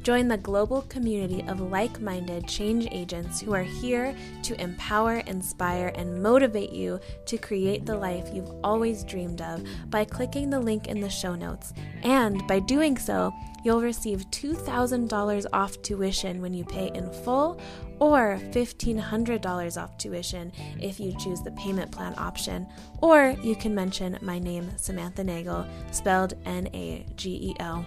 [0.02, 5.92] Join the global community of like minded change agents who are here to empower, inspire,
[5.96, 10.87] and motivate you to create the life you've always dreamed of by clicking the link
[10.87, 11.72] in the show notes.
[12.04, 13.32] And by doing so,
[13.66, 17.61] you'll receive $2,000 off tuition when you pay in full
[17.98, 22.64] or $1,500 off tuition if you choose the payment plan option.
[23.02, 27.85] Or you can mention my name, Samantha Nagel, spelled N A G E L.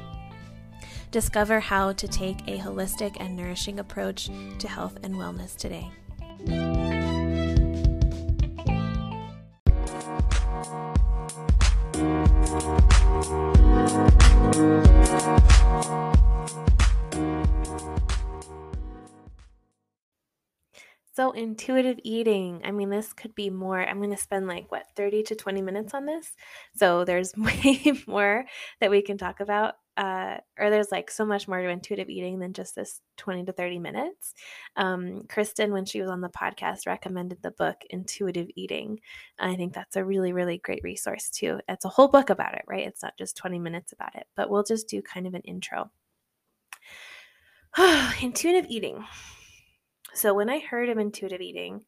[1.11, 5.89] Discover how to take a holistic and nourishing approach to health and wellness today.
[21.39, 22.61] Intuitive eating.
[22.63, 23.81] I mean, this could be more.
[23.81, 26.35] I'm going to spend like what, 30 to 20 minutes on this.
[26.75, 28.45] So, there's way more
[28.81, 29.75] that we can talk about.
[29.97, 33.51] Uh, or there's like so much more to intuitive eating than just this 20 to
[33.51, 34.33] 30 minutes.
[34.77, 39.01] Um, Kristen, when she was on the podcast, recommended the book Intuitive Eating.
[39.39, 41.59] I think that's a really, really great resource too.
[41.67, 42.87] It's a whole book about it, right?
[42.87, 45.91] It's not just 20 minutes about it, but we'll just do kind of an intro.
[48.21, 49.03] intuitive eating.
[50.13, 51.85] So when I heard of intuitive eating,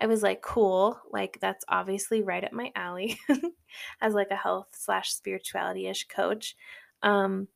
[0.00, 3.18] I was like, cool, like that's obviously right up my alley
[4.00, 6.56] as like a health slash spirituality ish coach.
[7.02, 7.48] Um,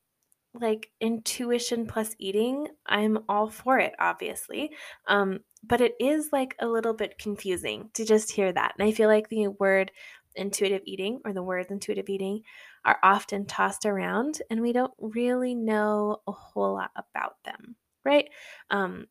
[0.53, 4.71] like intuition plus eating, I'm all for it, obviously.
[5.07, 8.73] Um, but it is like a little bit confusing to just hear that.
[8.77, 9.91] And I feel like the word
[10.35, 12.41] intuitive eating or the words intuitive eating
[12.85, 18.29] are often tossed around and we don't really know a whole lot about them, right?
[18.69, 19.07] Um,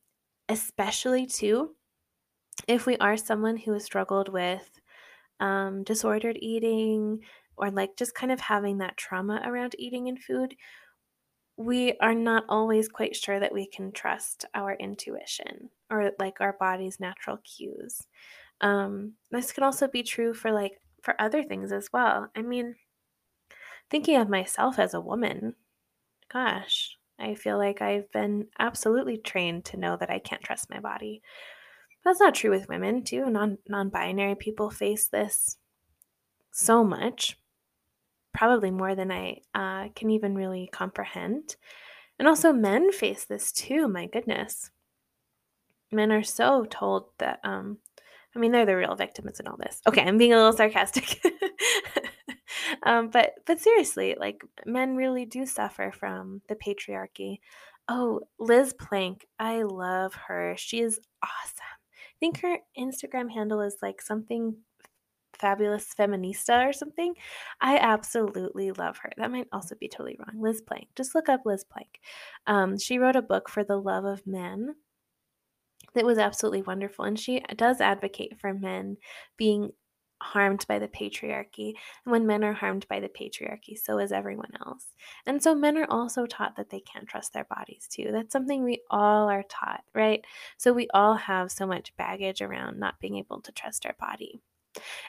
[0.52, 1.74] especially too
[2.68, 4.80] if we are someone who has struggled with
[5.40, 7.20] um, disordered eating
[7.56, 10.54] or like just kind of having that trauma around eating and food,
[11.56, 16.56] we are not always quite sure that we can trust our intuition or like our
[16.58, 18.06] body's natural cues.
[18.60, 22.30] Um, this can also be true for like for other things as well.
[22.36, 22.76] I mean,
[23.90, 25.54] thinking of myself as a woman,
[26.30, 30.80] gosh, I feel like I've been absolutely trained to know that I can't trust my
[30.80, 31.22] body.
[32.04, 33.30] That's not true with women, too.
[33.30, 35.58] Non non binary people face this
[36.50, 37.38] so much,
[38.34, 41.56] probably more than I uh, can even really comprehend.
[42.18, 44.70] And also, men face this too, my goodness.
[45.90, 47.78] Men are so told that, um,
[48.34, 49.80] I mean, they're the real victims in all this.
[49.86, 51.22] Okay, I'm being a little sarcastic.
[52.82, 57.38] um, but but seriously, like men really do suffer from the patriarchy.
[57.88, 60.54] Oh, Liz Plank, I love her.
[60.56, 61.56] She is awesome.
[61.62, 64.56] I think her Instagram handle is like something
[65.38, 67.14] fabulous feminista or something.
[67.60, 69.10] I absolutely love her.
[69.16, 70.40] That might also be totally wrong.
[70.40, 70.88] Liz Plank.
[70.96, 72.00] Just look up Liz Plank.
[72.46, 74.76] Um, she wrote a book for the love of men
[75.94, 77.04] that was absolutely wonderful.
[77.04, 78.96] And she does advocate for men
[79.36, 79.70] being
[80.22, 81.74] harmed by the patriarchy.
[82.04, 84.86] And when men are harmed by the patriarchy, so is everyone else.
[85.26, 88.08] And so men are also taught that they can't trust their bodies too.
[88.12, 90.24] That's something we all are taught, right?
[90.56, 94.40] So we all have so much baggage around not being able to trust our body.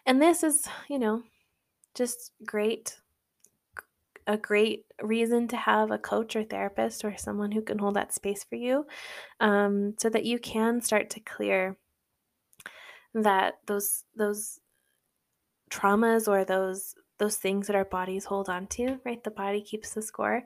[0.06, 1.23] And this is, you know,
[1.93, 2.97] just great
[4.26, 8.13] a great reason to have a coach or therapist or someone who can hold that
[8.13, 8.86] space for you
[9.41, 11.78] um, so that you can start to clear
[13.13, 14.60] that those those
[15.73, 19.23] traumas or those those things that our bodies hold on to, right?
[19.23, 20.43] The body keeps the score.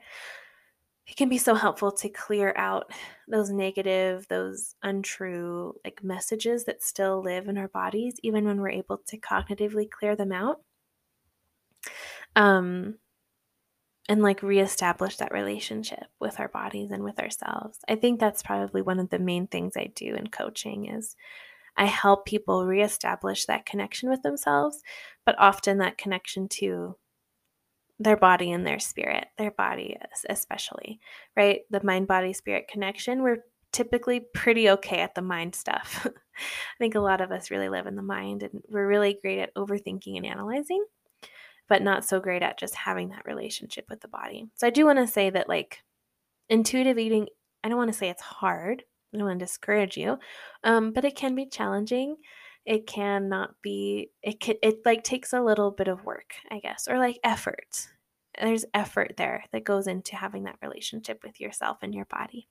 [1.08, 2.92] It can be so helpful to clear out
[3.28, 8.70] those negative, those untrue like messages that still live in our bodies, even when we're
[8.70, 10.62] able to cognitively clear them out.
[12.36, 12.96] Um,
[14.10, 17.80] and like reestablish that relationship with our bodies and with ourselves.
[17.88, 21.16] I think that's probably one of the main things I do in coaching is
[21.78, 24.82] I help people reestablish that connection with themselves,
[25.26, 26.98] but often that connection to
[28.00, 29.98] their body and their spirit, their body
[30.30, 31.00] especially,
[31.36, 31.62] right?
[31.70, 36.06] The mind body spirit connection, we're typically pretty okay at the mind stuff.
[36.38, 39.40] I think a lot of us really live in the mind and we're really great
[39.40, 40.84] at overthinking and analyzing,
[41.68, 44.48] but not so great at just having that relationship with the body.
[44.56, 45.84] So I do want to say that like
[46.50, 47.28] intuitive eating,
[47.64, 48.84] I don't want to say it's hard
[49.18, 50.20] I don't want to discourage you,
[50.64, 52.18] um, but it can be challenging.
[52.66, 54.12] It can not be.
[54.22, 54.56] It can.
[54.62, 57.88] It like takes a little bit of work, I guess, or like effort.
[58.40, 62.48] There's effort there that goes into having that relationship with yourself and your body.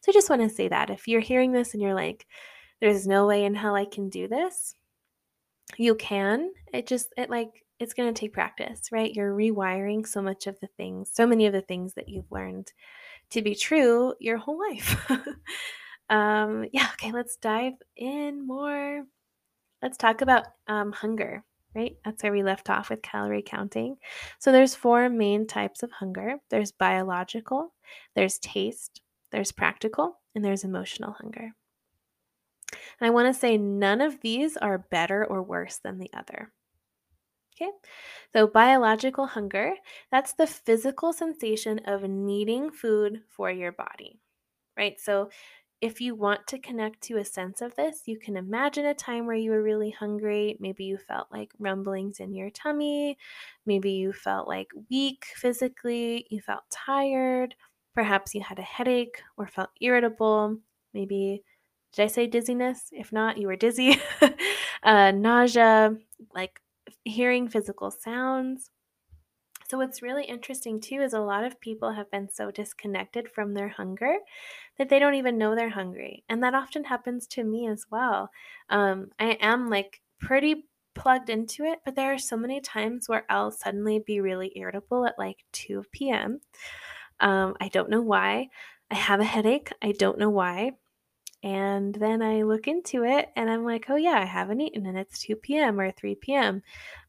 [0.00, 2.26] So I just want to say that if you're hearing this and you're like,
[2.80, 4.74] "There's no way in hell I can do this,"
[5.78, 6.50] you can.
[6.72, 9.12] It just it like it's going to take practice, right?
[9.12, 12.72] You're rewiring so much of the things, so many of the things that you've learned
[13.30, 15.10] to be true your whole life.
[16.10, 19.04] Um, yeah, okay, let's dive in more.
[19.82, 21.44] Let's talk about um, hunger,
[21.74, 21.96] right?
[22.04, 23.96] That's where we left off with calorie counting.
[24.38, 27.74] So there's four main types of hunger there's biological,
[28.14, 29.02] there's taste,
[29.32, 31.54] there's practical, and there's emotional hunger.
[32.72, 36.52] And I want to say none of these are better or worse than the other.
[37.56, 37.70] Okay,
[38.32, 39.74] so biological hunger,
[40.10, 44.20] that's the physical sensation of needing food for your body,
[44.78, 44.98] right?
[45.00, 45.30] So
[45.80, 49.26] if you want to connect to a sense of this, you can imagine a time
[49.26, 50.56] where you were really hungry.
[50.60, 53.16] Maybe you felt like rumblings in your tummy.
[53.66, 56.26] Maybe you felt like weak physically.
[56.30, 57.54] You felt tired.
[57.94, 60.58] Perhaps you had a headache or felt irritable.
[60.94, 61.42] Maybe
[61.92, 62.88] Did I say dizziness?
[62.92, 64.00] If not, you were dizzy.
[64.82, 65.96] uh, nausea,
[66.34, 66.60] like
[67.04, 68.70] hearing physical sounds.
[69.70, 73.54] So, what's really interesting too is a lot of people have been so disconnected from
[73.54, 74.18] their hunger
[74.78, 76.24] that they don't even know they're hungry.
[76.28, 78.30] And that often happens to me as well.
[78.68, 83.24] Um, I am like pretty plugged into it, but there are so many times where
[83.30, 86.40] I'll suddenly be really irritable at like 2 p.m.
[87.20, 88.48] Um, I don't know why.
[88.90, 89.70] I have a headache.
[89.82, 90.72] I don't know why.
[91.42, 94.98] And then I look into it and I'm like, oh, yeah, I haven't eaten and
[94.98, 95.80] it's 2 p.m.
[95.80, 96.62] or 3 p.m.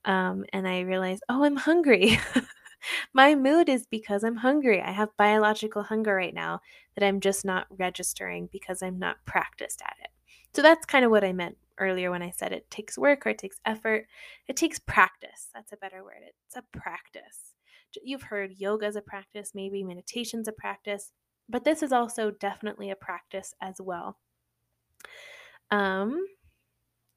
[0.05, 2.19] Um, and I realize, oh, I'm hungry.
[3.13, 4.82] My mood is because I'm hungry.
[4.82, 6.61] I have biological hunger right now
[6.95, 10.09] that I'm just not registering because I'm not practiced at it.
[10.53, 13.29] So that's kind of what I meant earlier when I said it takes work or
[13.29, 14.07] it takes effort.
[14.47, 15.49] It takes practice.
[15.53, 16.23] That's a better word.
[16.25, 17.53] It's a practice.
[18.03, 21.11] You've heard yoga as a practice, maybe meditation's a practice,
[21.51, 24.17] but this is also definitely a practice as well.
[25.69, 26.25] Um,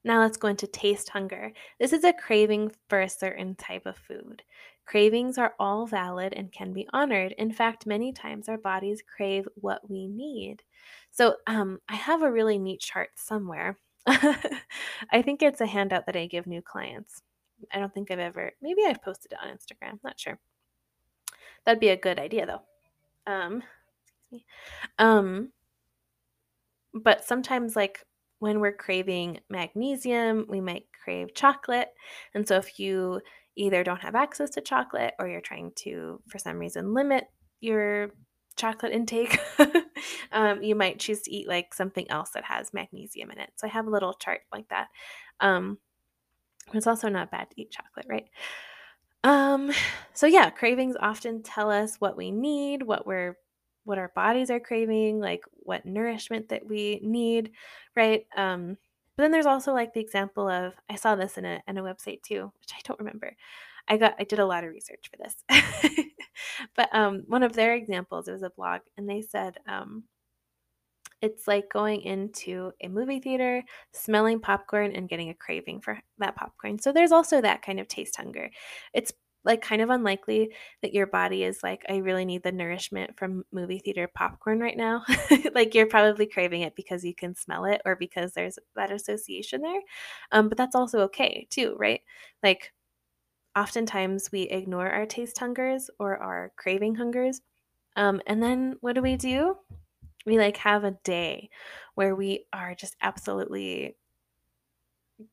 [0.03, 1.51] now let's go into taste hunger.
[1.79, 4.43] This is a craving for a certain type of food.
[4.85, 7.33] Cravings are all valid and can be honored.
[7.39, 10.61] In fact, many times our bodies crave what we need.
[11.09, 13.79] So, um, I have a really neat chart somewhere.
[14.07, 17.23] I think it's a handout that I give new clients.
[17.71, 20.37] I don't think I've ever, maybe I've posted it on Instagram, not sure.
[21.65, 22.61] That'd be a good idea though.
[23.31, 23.63] Um,
[24.99, 25.51] um,
[26.93, 28.05] but sometimes, like
[28.39, 31.89] when we're craving magnesium, we might crave chocolate.
[32.33, 33.21] And so, if you
[33.55, 37.25] either don't have access to chocolate or you're trying to, for some reason, limit
[37.61, 38.11] your
[38.57, 39.37] chocolate intake,
[40.31, 43.51] um, you might choose to eat like something else that has magnesium in it.
[43.55, 44.87] So I have a little chart like that.
[45.39, 45.77] Um,
[46.73, 48.25] it's also not bad to eat chocolate, right?
[49.23, 49.71] Um,
[50.13, 53.37] so yeah, cravings often tell us what we need, what we're
[53.85, 57.51] what our bodies are craving, like what nourishment that we need,
[57.95, 58.25] right?
[58.35, 58.77] Um,
[59.15, 61.83] but then there's also like the example of I saw this in a in a
[61.83, 63.35] website too, which I don't remember.
[63.87, 66.05] I got I did a lot of research for this.
[66.75, 70.03] but um one of their examples, it was a blog, and they said um
[71.21, 73.63] it's like going into a movie theater,
[73.93, 76.77] smelling popcorn and getting a craving for that popcorn.
[76.79, 78.49] So there's also that kind of taste hunger.
[78.93, 79.13] It's
[79.45, 83.43] like kind of unlikely that your body is like i really need the nourishment from
[83.51, 85.03] movie theater popcorn right now.
[85.53, 89.61] Like you're probably craving it because you can smell it or because there's that association
[89.61, 89.79] there
[90.33, 92.01] um, but that's also okay too right?
[92.43, 92.73] Like
[93.55, 97.41] oftentimes we ignore our taste hungers or our craving hungers
[97.95, 99.57] um, and then what do we do?
[100.25, 101.49] We like have a day
[101.95, 103.95] where we are just absolutely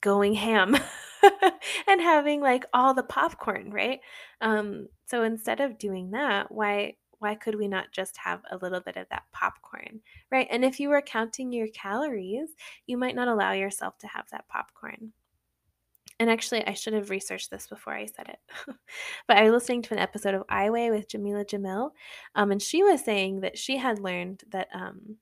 [0.01, 0.77] going ham
[1.87, 4.01] and having like all the popcorn, right?
[4.41, 8.81] Um, so instead of doing that, why why could we not just have a little
[8.81, 10.01] bit of that popcorn,
[10.33, 10.49] right?
[10.51, 12.49] And if you were counting your calories,
[12.87, 15.13] you might not allow yourself to have that popcorn.
[16.19, 18.39] And actually, I should have researched this before I said it.
[19.29, 21.91] but I was listening to an episode of I Weigh with Jameela Jamil,
[22.35, 25.17] um, and she was saying that she had learned that um,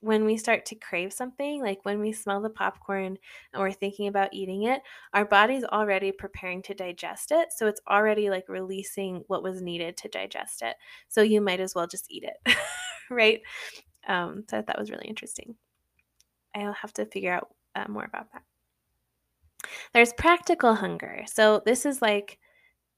[0.00, 3.18] when we start to crave something, like when we smell the popcorn
[3.52, 4.80] and we're thinking about eating it,
[5.12, 7.48] our body's already preparing to digest it.
[7.54, 10.76] So it's already like releasing what was needed to digest it.
[11.08, 12.56] So you might as well just eat it,
[13.10, 13.40] right?
[14.08, 15.56] Um, so that was really interesting.
[16.54, 18.42] I'll have to figure out uh, more about that.
[19.92, 21.24] There's practical hunger.
[21.26, 22.38] So this is like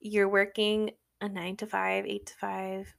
[0.01, 0.91] you're working
[1.21, 2.95] a nine to five, eight to five,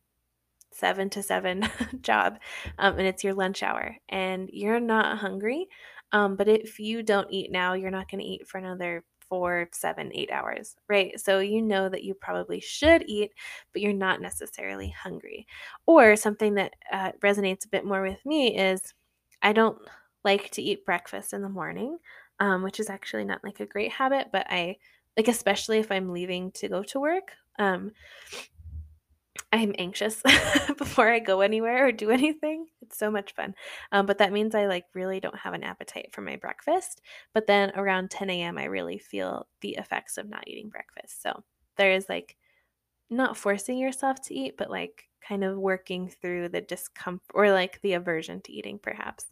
[0.76, 1.68] seven to seven
[2.02, 2.38] job
[2.78, 5.68] um, and it's your lunch hour and you're not hungry
[6.12, 9.68] um, but if you don't eat now you're not going to eat for another four
[9.72, 11.20] seven eight hours right?
[11.20, 13.32] So you know that you probably should eat
[13.72, 15.48] but you're not necessarily hungry.
[15.88, 18.94] Or something that uh, resonates a bit more with me is
[19.42, 19.78] i don't
[20.24, 21.98] like to eat breakfast in the morning
[22.40, 24.76] um, which is actually not like a great habit but i
[25.18, 27.92] like especially if i'm leaving to go to work um,
[29.54, 30.20] I'm anxious
[30.80, 32.66] before I go anywhere or do anything.
[32.82, 33.54] It's so much fun.
[33.92, 37.02] Um, but that means I like really don't have an appetite for my breakfast.
[37.36, 41.22] But then around 10 a.m., I really feel the effects of not eating breakfast.
[41.22, 41.44] So
[41.78, 42.36] there is like
[43.12, 47.80] not forcing yourself to eat, but like kind of working through the discomfort or like
[47.84, 49.28] the aversion to eating, perhaps.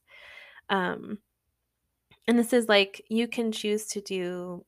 [0.69, 1.17] Um,
[2.27, 4.63] and this is like you can choose to do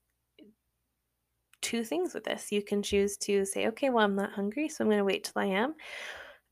[1.64, 2.52] two things with this.
[2.52, 5.24] You can choose to say, okay, well, I'm not hungry, so I'm going to wait
[5.24, 5.74] till I am.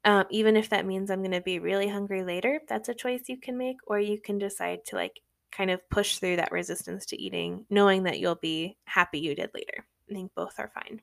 [0.04, 3.22] Um, even if that means I'm going to be really hungry later, that's a choice
[3.28, 3.78] you can make.
[3.86, 5.20] Or you can decide to like
[5.52, 9.52] kind of push through that resistance to eating, knowing that you'll be happy you did
[9.54, 9.86] later.
[10.10, 11.02] I think both are fine.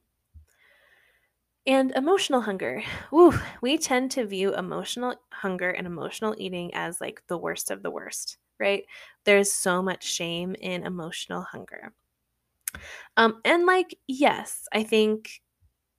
[1.67, 2.83] And emotional hunger.
[3.61, 7.91] We tend to view emotional hunger and emotional eating as like the worst of the
[7.91, 8.85] worst, right?
[9.25, 11.93] There's so much shame in emotional hunger.
[13.17, 15.41] Um, and like, yes, I think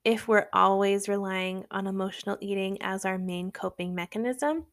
[0.04, 4.66] if we're always relying on emotional eating as our main coping mechanism,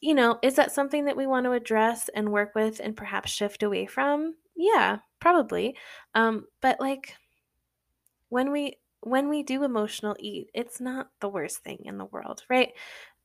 [0.00, 3.30] you know, is that something that we want to address and work with and perhaps
[3.32, 4.34] shift away from?
[4.56, 5.76] Yeah, probably.
[6.14, 7.14] Um, but like
[8.28, 12.42] when we when we do emotional eat, it's not the worst thing in the world,
[12.48, 12.72] right?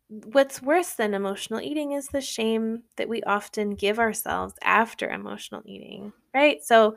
[0.09, 5.61] What's worse than emotional eating is the shame that we often give ourselves after emotional
[5.65, 6.63] eating, right?
[6.63, 6.95] So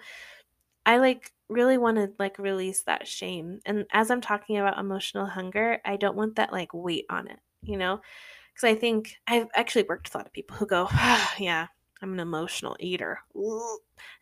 [0.84, 3.60] I like really want to like release that shame.
[3.64, 7.38] And as I'm talking about emotional hunger, I don't want that like weight on it,
[7.62, 8.00] you know?
[8.52, 11.66] Because I think I've actually worked with a lot of people who go, ah, yeah,
[12.02, 13.20] I'm an emotional eater.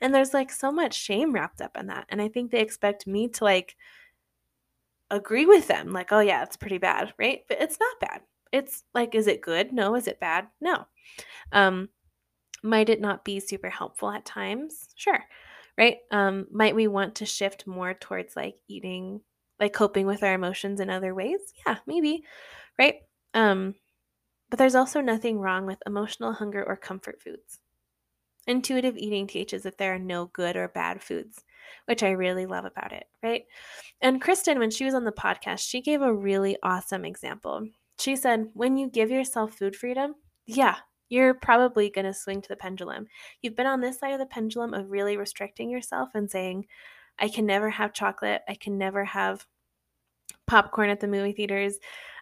[0.00, 2.06] And there's like so much shame wrapped up in that.
[2.10, 3.76] And I think they expect me to like
[5.10, 7.40] agree with them, like, oh, yeah, it's pretty bad, right?
[7.48, 8.20] But it's not bad.
[8.52, 9.72] It's like, is it good?
[9.72, 9.94] No.
[9.94, 10.48] Is it bad?
[10.60, 10.86] No.
[11.52, 11.88] Um,
[12.62, 14.88] might it not be super helpful at times?
[14.94, 15.24] Sure.
[15.78, 15.98] Right.
[16.10, 19.20] Um, might we want to shift more towards like eating,
[19.58, 21.40] like coping with our emotions in other ways?
[21.66, 22.24] Yeah, maybe.
[22.78, 22.96] Right.
[23.34, 23.74] Um,
[24.50, 27.60] but there's also nothing wrong with emotional hunger or comfort foods.
[28.46, 31.44] Intuitive eating teaches that there are no good or bad foods,
[31.86, 33.44] which I really love about it, right?
[34.00, 37.66] And Kristen, when she was on the podcast, she gave a really awesome example.
[38.00, 40.14] She said, when you give yourself food freedom,
[40.46, 40.76] yeah,
[41.10, 43.06] you're probably going to swing to the pendulum.
[43.42, 46.66] You've been on this side of the pendulum of really restricting yourself and saying,
[47.18, 48.40] I can never have chocolate.
[48.48, 49.44] I can never have
[50.46, 51.78] popcorn at the movie theaters.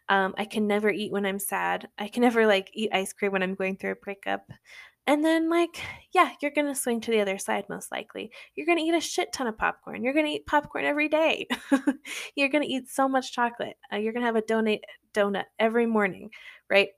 [0.09, 1.89] Um, I can never eat when I'm sad.
[1.99, 4.51] I can never like eat ice cream when I'm going through a breakup.
[5.07, 5.81] And then, like,
[6.13, 8.31] yeah, you're going to swing to the other side most likely.
[8.55, 10.03] You're going to eat a shit ton of popcorn.
[10.03, 11.47] You're going to eat popcorn every day.
[12.37, 13.79] you're going to eat so much chocolate.
[13.91, 14.85] Uh, you're going to have a donate
[15.15, 16.31] donut every morning,
[16.69, 16.89] right?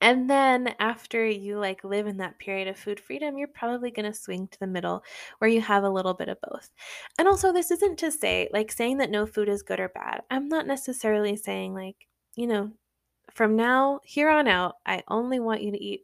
[0.00, 4.10] And then after you like live in that period of food freedom, you're probably going
[4.10, 5.02] to swing to the middle
[5.38, 6.70] where you have a little bit of both.
[7.18, 10.22] And also, this isn't to say like saying that no food is good or bad.
[10.30, 11.96] I'm not necessarily saying like,
[12.36, 12.72] you know,
[13.34, 16.02] from now here on out, I only want you to eat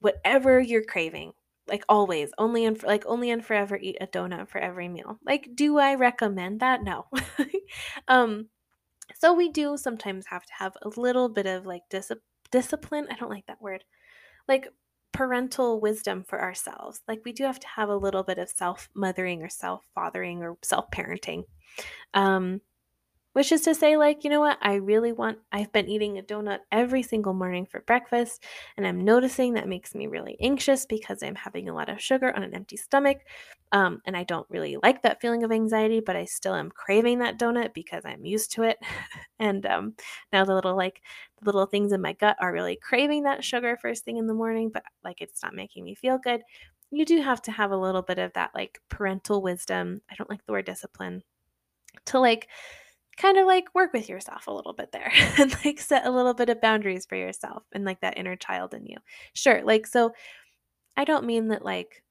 [0.00, 1.32] whatever you're craving.
[1.68, 2.30] Like always.
[2.38, 5.18] Only and like only and forever eat a donut for every meal.
[5.24, 6.82] Like do i recommend that?
[6.82, 7.06] No.
[8.08, 8.48] Um
[9.14, 12.12] so we do sometimes have to have a little bit of like dis-
[12.50, 13.84] discipline i don't like that word
[14.48, 14.68] like
[15.12, 17.00] parental wisdom for ourselves.
[17.08, 20.42] Like we do have to have a little bit of self mothering or self fathering
[20.42, 21.44] or self parenting
[22.14, 22.60] um
[23.32, 24.58] which is to say, like, you know what?
[24.60, 28.44] I really want, I've been eating a donut every single morning for breakfast,
[28.76, 32.34] and I'm noticing that makes me really anxious because I'm having a lot of sugar
[32.34, 33.18] on an empty stomach.
[33.72, 37.20] Um, and I don't really like that feeling of anxiety, but I still am craving
[37.20, 38.78] that donut because I'm used to it.
[39.38, 39.94] and um,
[40.32, 41.02] now the little, like,
[41.40, 44.34] the little things in my gut are really craving that sugar first thing in the
[44.34, 46.42] morning, but like, it's not making me feel good.
[46.90, 50.00] You do have to have a little bit of that, like, parental wisdom.
[50.10, 51.22] I don't like the word discipline
[52.06, 52.48] to, like,
[53.20, 56.34] kind of like work with yourself a little bit there and like set a little
[56.34, 58.96] bit of boundaries for yourself and like that inner child in you.
[59.34, 60.12] Sure, like so
[60.96, 62.02] I don't mean that like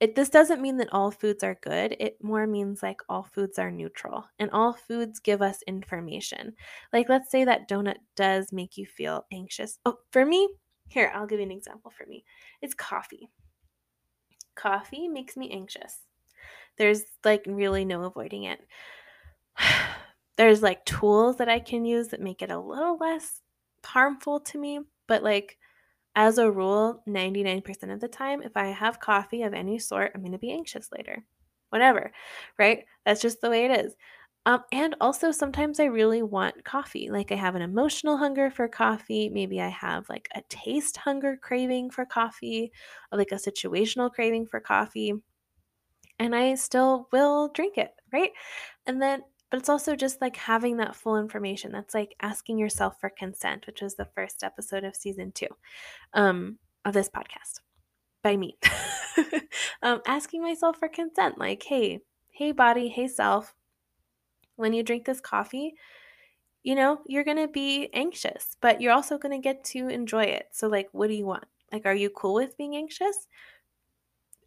[0.00, 1.94] it this doesn't mean that all foods are good.
[2.00, 6.54] It more means like all foods are neutral and all foods give us information.
[6.92, 9.78] Like let's say that donut does make you feel anxious.
[9.86, 10.48] Oh, for me,
[10.88, 12.24] here, I'll give you an example for me.
[12.60, 13.30] It's coffee.
[14.56, 15.98] Coffee makes me anxious.
[16.76, 18.60] There's like really no avoiding it.
[20.36, 23.40] there's like tools that I can use that make it a little less
[23.84, 25.58] harmful to me, but like
[26.16, 30.22] as a rule, 99% of the time, if I have coffee of any sort, I'm
[30.22, 31.24] going to be anxious later.
[31.70, 32.12] Whatever,
[32.58, 32.84] right?
[33.06, 33.96] That's just the way it is.
[34.44, 37.08] Um, and also, sometimes I really want coffee.
[37.10, 39.28] Like, I have an emotional hunger for coffee.
[39.30, 42.72] Maybe I have like a taste hunger craving for coffee,
[43.12, 45.14] like a situational craving for coffee.
[46.18, 48.30] And I still will drink it, right?
[48.86, 49.22] And then
[49.52, 51.72] but it's also just like having that full information.
[51.72, 55.48] That's like asking yourself for consent, which was the first episode of season two
[56.14, 57.60] um, of this podcast
[58.22, 58.56] by me.
[59.82, 62.00] um, asking myself for consent, like, hey,
[62.30, 63.54] hey, body, hey, self,
[64.56, 65.74] when you drink this coffee,
[66.62, 70.24] you know, you're going to be anxious, but you're also going to get to enjoy
[70.24, 70.46] it.
[70.52, 71.44] So, like, what do you want?
[71.70, 73.28] Like, are you cool with being anxious?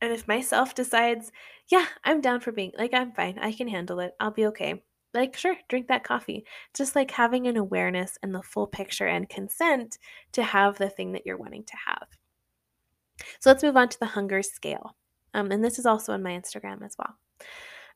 [0.02, 1.32] And if myself decides,
[1.70, 4.82] yeah, I'm down for being like, I'm fine, I can handle it, I'll be okay
[5.16, 6.46] like sure drink that coffee.
[6.76, 9.98] Just like having an awareness and the full picture and consent
[10.34, 12.08] to have the thing that you're wanting to have.
[13.40, 14.96] So let's move on to the hunger scale
[15.36, 17.16] um, and this is also on my instagram as well.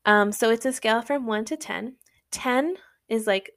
[0.05, 1.95] Um, so it's a scale from 1 to 10
[2.31, 2.75] 10
[3.07, 3.51] is like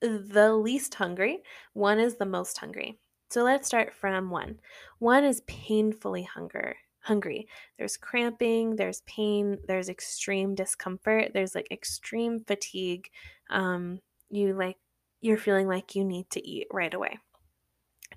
[0.00, 2.98] the least hungry, 1 is the most hungry.
[3.30, 4.60] So let's start from 1.
[4.98, 6.76] 1 is painfully hunger
[7.06, 7.48] hungry.
[7.78, 13.08] There's cramping, there's pain, there's extreme discomfort, there's like extreme fatigue.
[13.48, 14.76] Um, you like
[15.20, 17.18] you're feeling like you need to eat right away.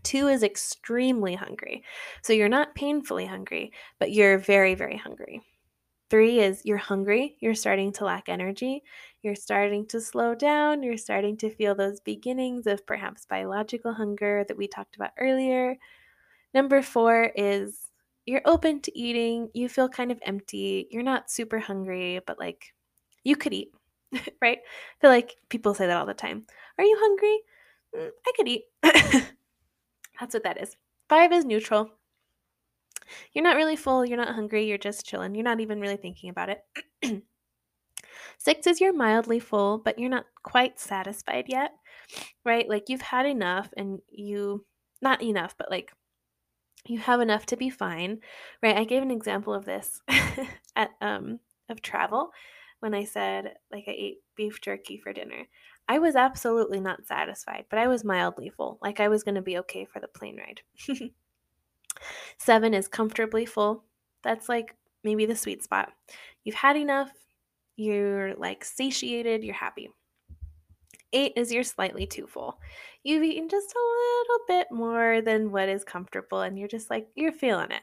[0.04, 1.84] Two is extremely hungry.
[2.24, 5.42] So you're not painfully hungry, but you're very, very hungry.
[6.10, 8.82] Three is you're hungry, you're starting to lack energy,
[9.22, 14.44] you're starting to slow down, you're starting to feel those beginnings of perhaps biological hunger
[14.48, 15.76] that we talked about earlier.
[16.54, 17.89] Number four is
[18.30, 22.74] you're open to eating, you feel kind of empty, you're not super hungry, but like
[23.24, 23.72] you could eat,
[24.42, 24.60] right?
[24.60, 26.46] I feel like people say that all the time.
[26.78, 27.40] Are you hungry?
[27.96, 28.64] Mm, I could eat.
[30.20, 30.78] That's what that is.
[31.08, 31.90] Five is neutral.
[33.34, 35.34] You're not really full, you're not hungry, you're just chilling.
[35.34, 36.64] You're not even really thinking about it.
[38.38, 41.72] Six is you're mildly full, but you're not quite satisfied yet,
[42.46, 42.70] right?
[42.70, 44.66] Like you've had enough and you,
[45.02, 45.92] not enough, but like
[46.86, 48.20] you have enough to be fine,
[48.64, 48.78] right?
[48.78, 50.02] I gave an example of this
[50.76, 52.32] at um of travel
[52.80, 55.48] when I said like I ate beef jerky for dinner.
[55.88, 58.78] I was absolutely not satisfied, but I was mildly full.
[58.82, 60.62] Like I was going to be okay for the plane ride.
[62.38, 63.84] 7 is comfortably full.
[64.22, 65.92] That's like maybe the sweet spot.
[66.44, 67.12] You've had enough,
[67.76, 69.90] you're like satiated, you're happy.
[71.14, 72.60] Eight is you're slightly too full.
[73.04, 77.08] You've eaten just a little bit more than what is comfortable, and you're just like,
[77.16, 77.82] you're feeling it.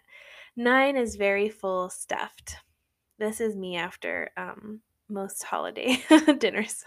[0.57, 2.57] Nine is very full stuffed.
[3.19, 6.03] This is me after um, most holiday
[6.39, 6.85] dinners.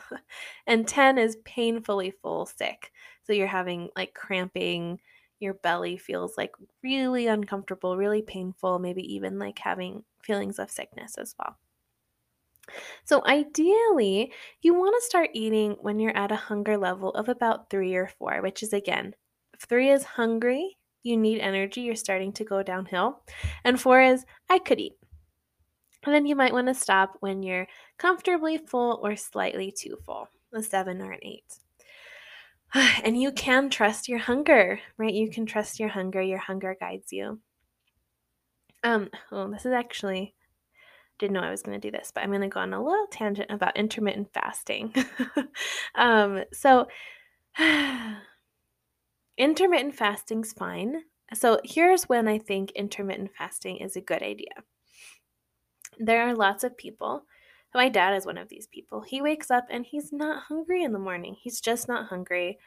[0.67, 2.91] and 10 is painfully full sick.
[3.23, 4.99] So you're having like cramping,
[5.39, 6.51] your belly feels like
[6.83, 11.57] really uncomfortable, really painful, maybe even like having feelings of sickness as well.
[13.03, 17.69] So, ideally, you want to start eating when you're at a hunger level of about
[17.69, 19.15] three or four, which is again,
[19.59, 23.21] three is hungry, you need energy, you're starting to go downhill.
[23.63, 24.93] And four is, I could eat.
[26.05, 27.67] And then you might want to stop when you're
[27.97, 31.59] comfortably full or slightly too full, a seven or an eight.
[33.03, 35.13] And you can trust your hunger, right?
[35.13, 36.21] You can trust your hunger.
[36.21, 37.39] Your hunger guides you.
[38.83, 40.35] Um, oh, this is actually
[41.19, 42.83] didn't know I was going to do this, but I'm going to go on a
[42.83, 44.93] little tangent about intermittent fasting.
[45.95, 46.87] um, so,
[49.37, 51.03] intermittent fasting's fine.
[51.33, 54.63] So, here's when I think intermittent fasting is a good idea.
[55.99, 57.23] There are lots of people.
[57.75, 59.01] My dad is one of these people.
[59.01, 61.35] He wakes up and he's not hungry in the morning.
[61.39, 62.57] He's just not hungry.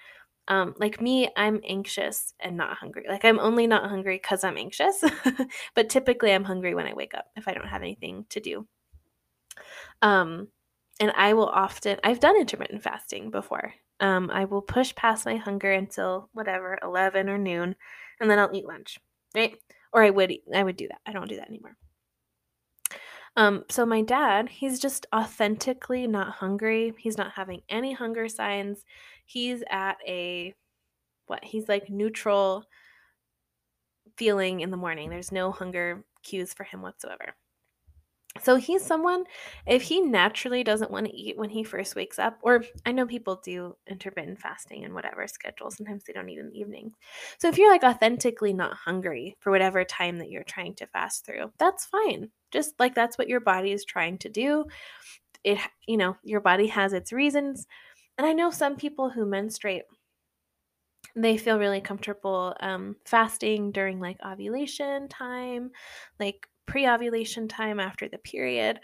[0.49, 3.05] Um, like me, I'm anxious and not hungry.
[3.09, 5.03] Like I'm only not hungry because I'm anxious,
[5.75, 8.67] but typically I'm hungry when I wake up if I don't have anything to do.
[10.03, 10.49] Um,
[11.01, 13.75] and I will often, I've done intermittent fasting before.
[14.01, 17.77] Um, I will push past my hunger until whatever, 11 or noon,
[18.21, 18.99] and then I'll eat lunch,
[19.35, 19.55] right?
[19.93, 21.01] Or I would, I would do that.
[21.07, 21.77] I don't do that anymore.
[23.37, 26.93] Um, so my dad, he's just authentically not hungry.
[26.99, 28.85] He's not having any hunger signs.
[29.25, 30.55] He's at a
[31.27, 31.45] what?
[31.45, 32.67] He's like neutral
[34.17, 35.11] feeling in the morning.
[35.11, 37.35] There's no hunger cues for him whatsoever.
[38.41, 39.25] So he's someone,
[39.67, 43.07] if he naturally doesn't want to eat when he first wakes up, or I know
[43.07, 46.93] people do intermittent fasting and whatever schedule, sometimes they don't eat in the evening.
[47.39, 51.27] So if you're like authentically not hungry for whatever time that you're trying to fast
[51.27, 52.31] through, that's fine.
[52.51, 54.65] Just like that's what your body is trying to do.
[55.45, 57.67] It, you know, your body has its reasons.
[58.17, 59.83] And I know some people who menstruate
[61.15, 65.71] they feel really comfortable um, fasting during like ovulation time,
[66.19, 68.81] like pre ovulation time after the period.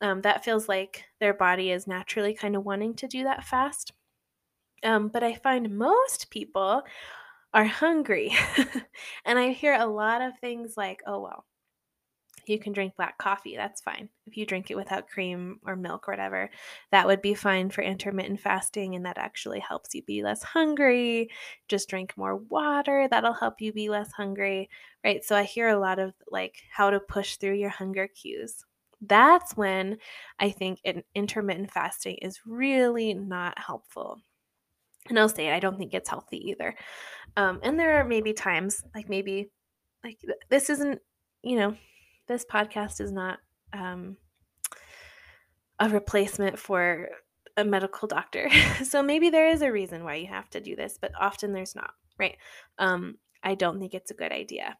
[0.00, 3.92] Um, that feels like their body is naturally kind of wanting to do that fast.
[4.84, 6.82] Um, but I find most people
[7.52, 8.32] are hungry.
[9.24, 11.44] and I hear a lot of things like, oh, well,
[12.48, 13.56] you can drink black coffee.
[13.56, 14.08] That's fine.
[14.26, 16.50] If you drink it without cream or milk or whatever,
[16.90, 18.94] that would be fine for intermittent fasting.
[18.94, 21.30] And that actually helps you be less hungry.
[21.68, 23.08] Just drink more water.
[23.10, 24.68] That'll help you be less hungry.
[25.04, 25.24] Right.
[25.24, 28.64] So I hear a lot of like how to push through your hunger cues.
[29.00, 29.98] That's when
[30.40, 34.18] I think an intermittent fasting is really not helpful.
[35.08, 36.74] And I'll say it, I don't think it's healthy either.
[37.36, 39.50] Um, and there are maybe times, like maybe,
[40.04, 40.18] like
[40.50, 41.00] this isn't,
[41.42, 41.76] you know,
[42.28, 43.38] this podcast is not
[43.72, 44.16] um,
[45.80, 47.08] a replacement for
[47.56, 48.48] a medical doctor.
[48.84, 51.74] so maybe there is a reason why you have to do this, but often there's
[51.74, 52.36] not, right?
[52.78, 54.76] Um, I don't think it's a good idea,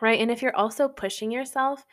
[0.00, 0.20] right?
[0.20, 1.84] And if you're also pushing yourself,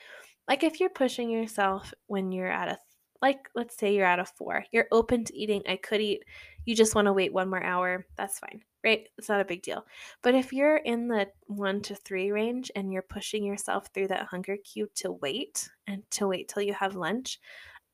[0.47, 2.77] like if you're pushing yourself when you're at a
[3.21, 6.23] like let's say you're at a four, you're open to eating, I could eat,
[6.65, 9.07] you just want to wait one more hour, that's fine, right?
[9.17, 9.85] It's not a big deal.
[10.23, 14.27] But if you're in the one to three range and you're pushing yourself through that
[14.27, 17.39] hunger cue to wait and to wait till you have lunch,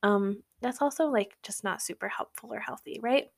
[0.02, 3.30] um, that's also like just not super helpful or healthy, right?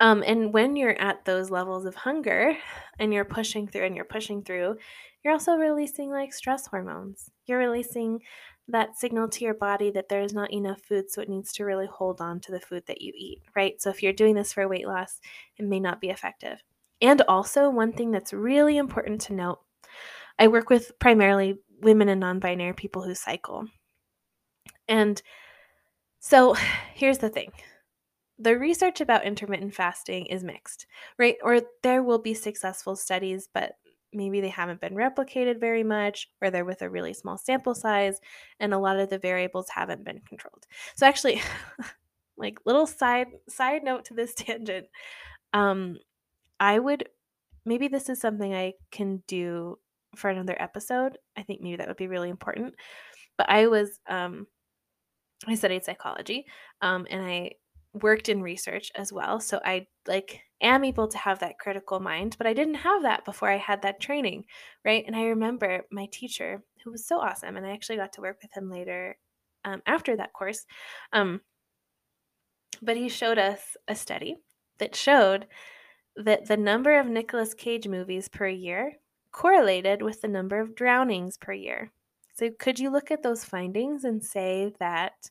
[0.00, 2.56] Um, and when you're at those levels of hunger
[2.98, 4.76] and you're pushing through and you're pushing through,
[5.22, 7.30] you're also releasing like stress hormones.
[7.46, 8.20] You're releasing
[8.72, 11.86] that signal to your body that there's not enough food, so it needs to really
[11.86, 13.80] hold on to the food that you eat, right?
[13.80, 15.20] So if you're doing this for weight loss,
[15.56, 16.62] it may not be effective.
[17.00, 19.60] And also, one thing that's really important to note
[20.38, 23.66] I work with primarily women and non binary people who cycle.
[24.88, 25.20] And
[26.20, 26.54] so
[26.94, 27.52] here's the thing
[28.38, 30.86] the research about intermittent fasting is mixed,
[31.18, 31.36] right?
[31.42, 33.74] Or there will be successful studies, but
[34.12, 38.20] maybe they haven't been replicated very much, or they're with a really small sample size,
[38.60, 40.66] and a lot of the variables haven't been controlled.
[40.94, 41.42] So actually,
[42.36, 44.86] like little side side note to this tangent,
[45.52, 45.98] um,
[46.60, 47.08] I would
[47.64, 49.78] maybe this is something I can do
[50.16, 51.18] for another episode.
[51.36, 52.74] I think maybe that would be really important.
[53.38, 54.46] But I was um,
[55.46, 56.46] I studied psychology,
[56.80, 57.52] um, and I
[57.94, 59.40] worked in research as well.
[59.40, 63.24] So I like am able to have that critical mind, but I didn't have that
[63.24, 64.44] before I had that training,
[64.84, 65.04] right?
[65.06, 68.38] And I remember my teacher who was so awesome, and I actually got to work
[68.42, 69.16] with him later
[69.64, 70.64] um, after that course.
[71.12, 71.40] Um,
[72.80, 74.36] but he showed us a study
[74.78, 75.46] that showed
[76.16, 78.94] that the number of Nicolas Cage movies per year
[79.30, 81.92] correlated with the number of drownings per year.
[82.34, 85.30] So, could you look at those findings and say that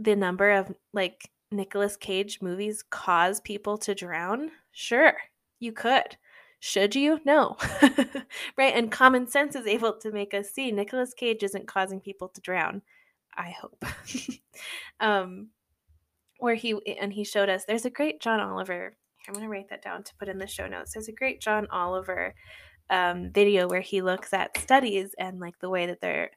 [0.00, 4.50] the number of like Nicolas Cage movies cause people to drown?
[4.72, 5.14] Sure,
[5.58, 6.16] you could.
[6.60, 7.20] Should you?
[7.24, 7.56] No.
[8.56, 8.74] right?
[8.74, 12.40] And common sense is able to make us see Nicolas Cage isn't causing people to
[12.42, 12.82] drown.
[13.34, 13.84] I hope.
[15.00, 15.48] um,
[16.38, 18.96] where he and he showed us there's a great John Oliver.
[19.26, 20.92] I'm going to write that down to put in the show notes.
[20.92, 22.34] There's a great John Oliver
[22.88, 26.30] um, video where he looks at studies and like the way that they're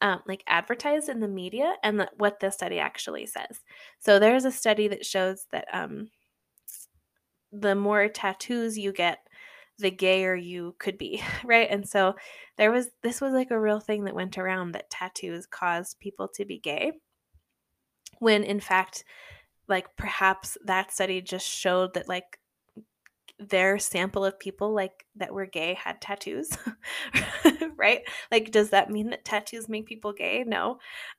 [0.00, 3.60] um, like advertised in the media and the, what the study actually says.
[3.98, 6.10] So there's a study that shows that um,
[7.52, 9.18] the more tattoos you get,
[9.78, 11.68] the gayer you could be, right?
[11.70, 12.14] And so
[12.56, 16.28] there was this was like a real thing that went around that tattoos caused people
[16.34, 16.92] to be gay.
[18.18, 19.04] When in fact,
[19.68, 22.38] like perhaps that study just showed that like
[23.38, 26.50] their sample of people like that were gay had tattoos
[27.76, 30.78] right like does that mean that tattoos make people gay no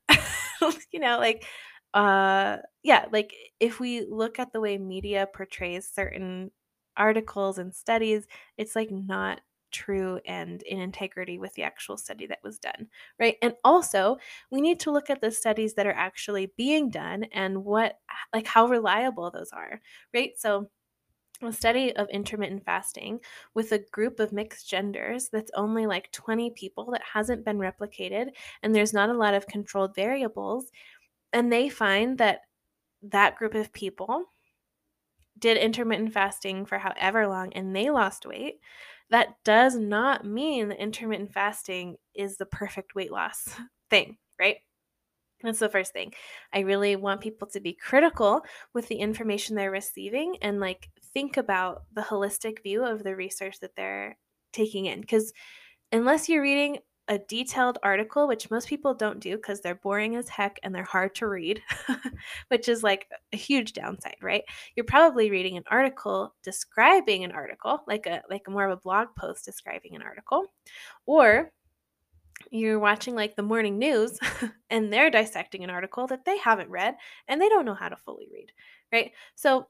[0.92, 1.46] you know like
[1.94, 6.52] uh yeah like if we look at the way media portrays certain
[6.98, 8.26] articles and studies
[8.58, 9.42] it's like not
[9.72, 12.88] true and in integrity with the actual study that was done,
[13.20, 13.36] right?
[13.42, 14.16] And also,
[14.50, 18.00] we need to look at the studies that are actually being done and what,
[18.34, 19.82] like, how reliable those are,
[20.14, 20.32] right?
[20.38, 20.70] So,
[21.42, 23.20] a study of intermittent fasting
[23.54, 28.30] with a group of mixed genders that's only like 20 people that hasn't been replicated
[28.64, 30.72] and there's not a lot of controlled variables
[31.34, 32.42] and they find that
[33.04, 34.24] that group of people
[35.38, 38.60] did intermittent fasting for however long and they lost weight
[39.10, 43.50] that does not mean that intermittent fasting is the perfect weight loss
[43.90, 44.58] thing right
[45.44, 46.14] that's the first thing.
[46.54, 48.42] I really want people to be critical
[48.74, 53.60] with the information they're receiving and like think about the holistic view of the research
[53.62, 54.18] that they're
[54.54, 55.02] taking in.
[55.02, 55.34] Because
[55.92, 60.28] unless you're reading a detailed article, which most people don't do because they're boring as
[60.28, 61.62] heck and they're hard to read,
[62.50, 64.44] which is like a huge downside, right?
[64.76, 69.08] You're probably reading an article describing an article, like a like more of a blog
[69.18, 70.46] post describing an article,
[71.06, 71.52] or
[72.52, 74.20] you're watching like the morning news
[74.70, 76.96] and they're dissecting an article that they haven't read
[77.28, 78.52] and they don't know how to fully read,
[78.92, 79.12] right?
[79.36, 79.68] So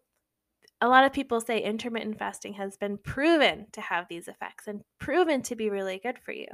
[0.82, 4.82] a lot of people say intermittent fasting has been proven to have these effects and
[5.00, 6.48] proven to be really good for you.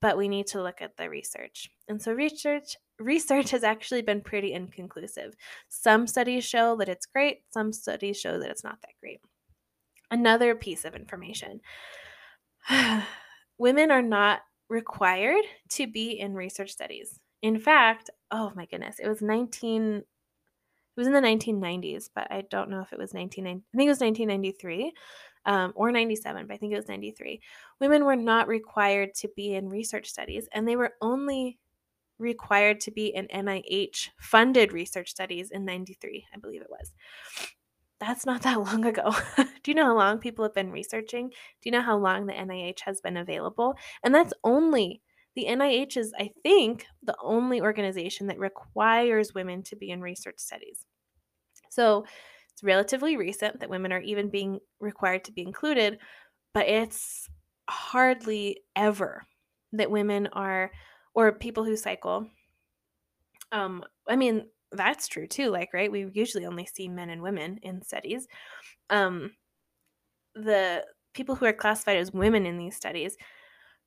[0.00, 1.70] But we need to look at the research.
[1.88, 5.34] And so research research has actually been pretty inconclusive.
[5.68, 9.20] Some studies show that it's great, some studies show that it's not that great.
[10.10, 11.60] Another piece of information.
[13.58, 17.18] Women are not required to be in research studies.
[17.42, 20.02] In fact, oh my goodness, it was 19
[20.96, 23.64] it was in the 1990s, but I don't know if it was 1990.
[23.72, 24.92] I think it was 1993
[25.44, 27.40] um, or 97, but I think it was 93.
[27.80, 31.58] Women were not required to be in research studies, and they were only
[32.18, 36.92] required to be in NIH funded research studies in 93, I believe it was
[37.98, 39.14] that's not that long ago.
[39.36, 41.28] Do you know how long people have been researching?
[41.28, 41.34] Do
[41.64, 43.74] you know how long the NIH has been available?
[44.02, 45.02] And that's only
[45.36, 50.38] the NIH is, I think, the only organization that requires women to be in research
[50.38, 50.86] studies.
[51.70, 52.06] So
[52.52, 55.98] it's relatively recent that women are even being required to be included,
[56.54, 57.28] but it's
[57.68, 59.26] hardly ever
[59.72, 60.70] that women are,
[61.14, 62.26] or people who cycle.
[63.52, 65.50] Um, I mean, that's true too.
[65.50, 68.26] Like, right, we usually only see men and women in studies.
[68.88, 69.32] Um,
[70.34, 73.18] the people who are classified as women in these studies,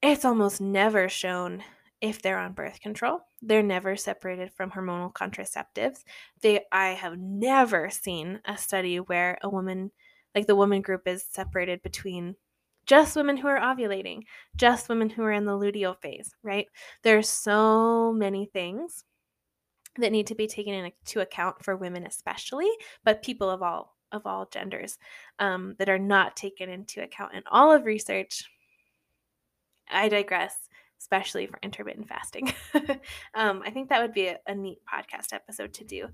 [0.01, 1.63] it's almost never shown
[2.01, 3.19] if they're on birth control.
[3.41, 6.03] They're never separated from hormonal contraceptives.
[6.41, 9.91] They I have never seen a study where a woman
[10.35, 12.35] like the woman group is separated between
[12.85, 14.21] just women who are ovulating,
[14.55, 16.65] just women who are in the luteal phase, right?
[17.03, 19.03] There's so many things
[19.97, 22.69] that need to be taken into account for women especially,
[23.03, 24.97] but people of all of all genders
[25.37, 28.43] um, that are not taken into account in all of research.
[29.89, 30.55] I digress,
[30.99, 32.53] especially for intermittent fasting.
[33.33, 36.07] um, I think that would be a, a, neat podcast episode to do.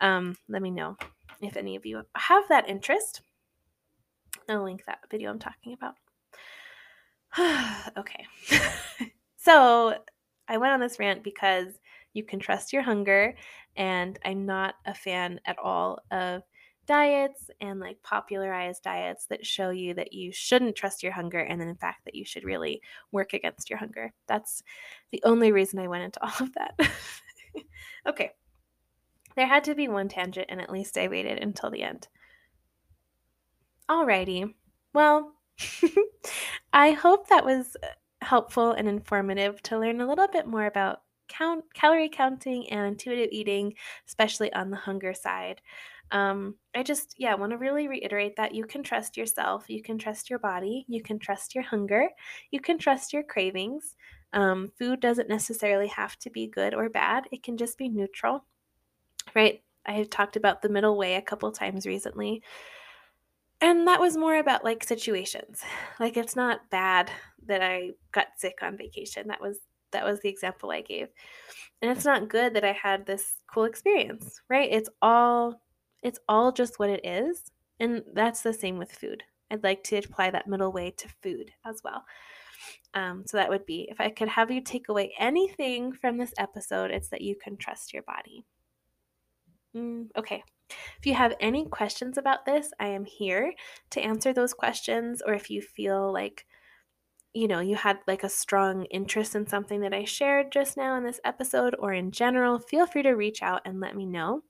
[0.00, 0.96] Um, let me know
[1.40, 3.22] if any of you have that interest.
[4.48, 5.94] I'll link that video I'm talking about.
[7.96, 8.26] okay.
[9.36, 9.94] so
[10.48, 11.78] I went on this rant because
[12.14, 13.34] you can trust your hunger,
[13.76, 16.42] and I'm not a fan at all of
[16.88, 21.60] diets and like popularized diets that show you that you shouldn't trust your hunger and
[21.60, 22.80] then in fact that you should really
[23.12, 24.12] work against your hunger.
[24.26, 24.62] That's
[25.12, 26.90] the only reason I went into all of that.
[28.06, 28.32] okay.
[29.36, 32.08] There had to be one tangent and at least I waited until the end.
[33.88, 34.54] Alrighty.
[34.92, 35.34] Well,
[36.72, 37.86] I hope that was uh,
[38.22, 43.28] helpful and informative to learn a little bit more about count calorie counting and intuitive
[43.30, 43.74] eating,
[44.06, 45.60] especially on the hunger side.
[46.10, 49.98] Um, I just, yeah, want to really reiterate that you can trust yourself, you can
[49.98, 52.08] trust your body, you can trust your hunger,
[52.50, 53.96] you can trust your cravings.
[54.32, 58.44] Um, food doesn't necessarily have to be good or bad, it can just be neutral,
[59.34, 59.62] right?
[59.86, 62.42] I have talked about the middle way a couple times recently.
[63.60, 65.62] And that was more about like situations.
[65.98, 67.10] Like it's not bad
[67.46, 69.26] that I got sick on vacation.
[69.28, 69.58] That was
[69.90, 71.08] that was the example I gave.
[71.80, 74.68] And it's not good that I had this cool experience, right?
[74.70, 75.60] It's all
[76.02, 77.50] it's all just what it is.
[77.80, 79.22] And that's the same with food.
[79.50, 82.04] I'd like to apply that middle way to food as well.
[82.94, 86.32] Um, so that would be if I could have you take away anything from this
[86.38, 88.44] episode, it's that you can trust your body.
[89.76, 90.42] Mm, okay.
[90.98, 93.54] If you have any questions about this, I am here
[93.90, 95.22] to answer those questions.
[95.24, 96.46] Or if you feel like,
[97.32, 100.96] you know, you had like a strong interest in something that I shared just now
[100.96, 104.42] in this episode or in general, feel free to reach out and let me know.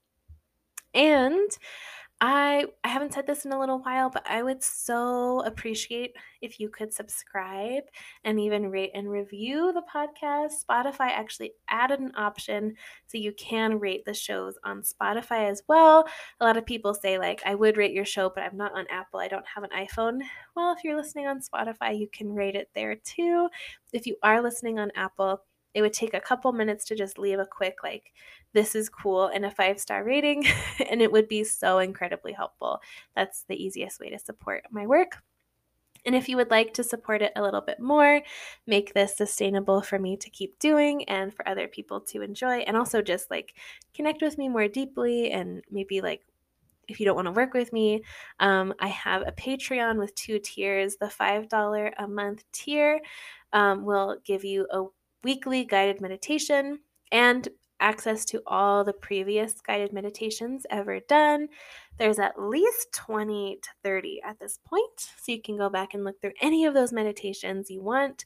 [0.99, 1.51] And
[2.21, 6.59] I I haven't said this in a little while, but I would so appreciate if
[6.59, 7.85] you could subscribe
[8.25, 10.65] and even rate and review the podcast.
[10.69, 12.75] Spotify actually added an option
[13.07, 16.09] so you can rate the shows on Spotify as well.
[16.41, 18.87] A lot of people say like I would rate your show, but I'm not on
[18.91, 19.21] Apple.
[19.21, 20.21] I don't have an iPhone.
[20.57, 23.49] Well, if you're listening on Spotify, you can rate it there too.
[23.93, 25.43] If you are listening on Apple,
[25.79, 28.13] it would take a couple minutes to just leave a quick like
[28.53, 30.45] this is cool and a five star rating
[30.91, 32.81] and it would be so incredibly helpful
[33.15, 35.23] that's the easiest way to support my work
[36.07, 38.23] and if you would like to support it a little bit more,
[38.67, 42.77] make this sustainable for me to keep doing and for other people to enjoy, and
[42.77, 43.55] also just like
[43.93, 46.23] connect with me more deeply and maybe like
[46.89, 48.03] if you don't want to work with me,
[48.41, 50.97] um, I have a Patreon with two tiers.
[50.97, 53.01] The $5 a month tier
[53.53, 54.85] um, will give you a
[55.23, 56.81] weekly guided meditation
[57.13, 57.49] and
[57.81, 61.49] access to all the previous guided meditations ever done.
[61.97, 66.05] There's at least 20 to 30 at this point, so you can go back and
[66.05, 68.25] look through any of those meditations you want.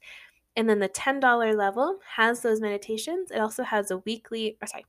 [0.56, 3.30] And then the $10 level has those meditations.
[3.30, 4.84] It also has a weekly, or sorry,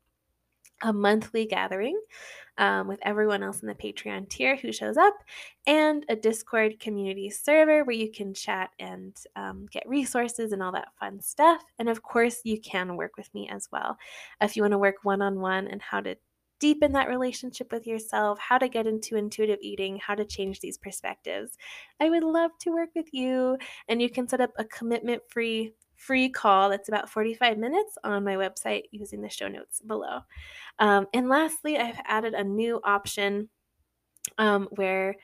[0.81, 1.99] a monthly gathering
[2.57, 5.15] um, with everyone else in the Patreon tier who shows up,
[5.65, 10.71] and a Discord community server where you can chat and um, get resources and all
[10.71, 11.63] that fun stuff.
[11.79, 13.97] And of course, you can work with me as well.
[14.41, 16.15] If you want to work one on one and how to
[16.59, 20.77] deepen that relationship with yourself, how to get into intuitive eating, how to change these
[20.77, 21.57] perspectives.
[21.99, 23.57] I would love to work with you,
[23.89, 25.73] and you can set up a commitment free
[26.05, 30.19] free call that's about 45 minutes on my website using the show notes below.
[30.79, 33.49] Um, and lastly, I've added a new option
[34.37, 35.15] um, where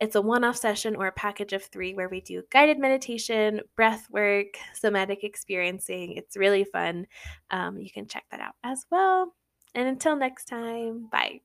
[0.00, 3.60] it's a one off session or a package of three where we do guided meditation,
[3.76, 6.12] breath work, somatic experiencing.
[6.12, 7.06] It's really fun.
[7.50, 9.34] Um, you can check that out as well.
[9.74, 11.40] And until next time, bye.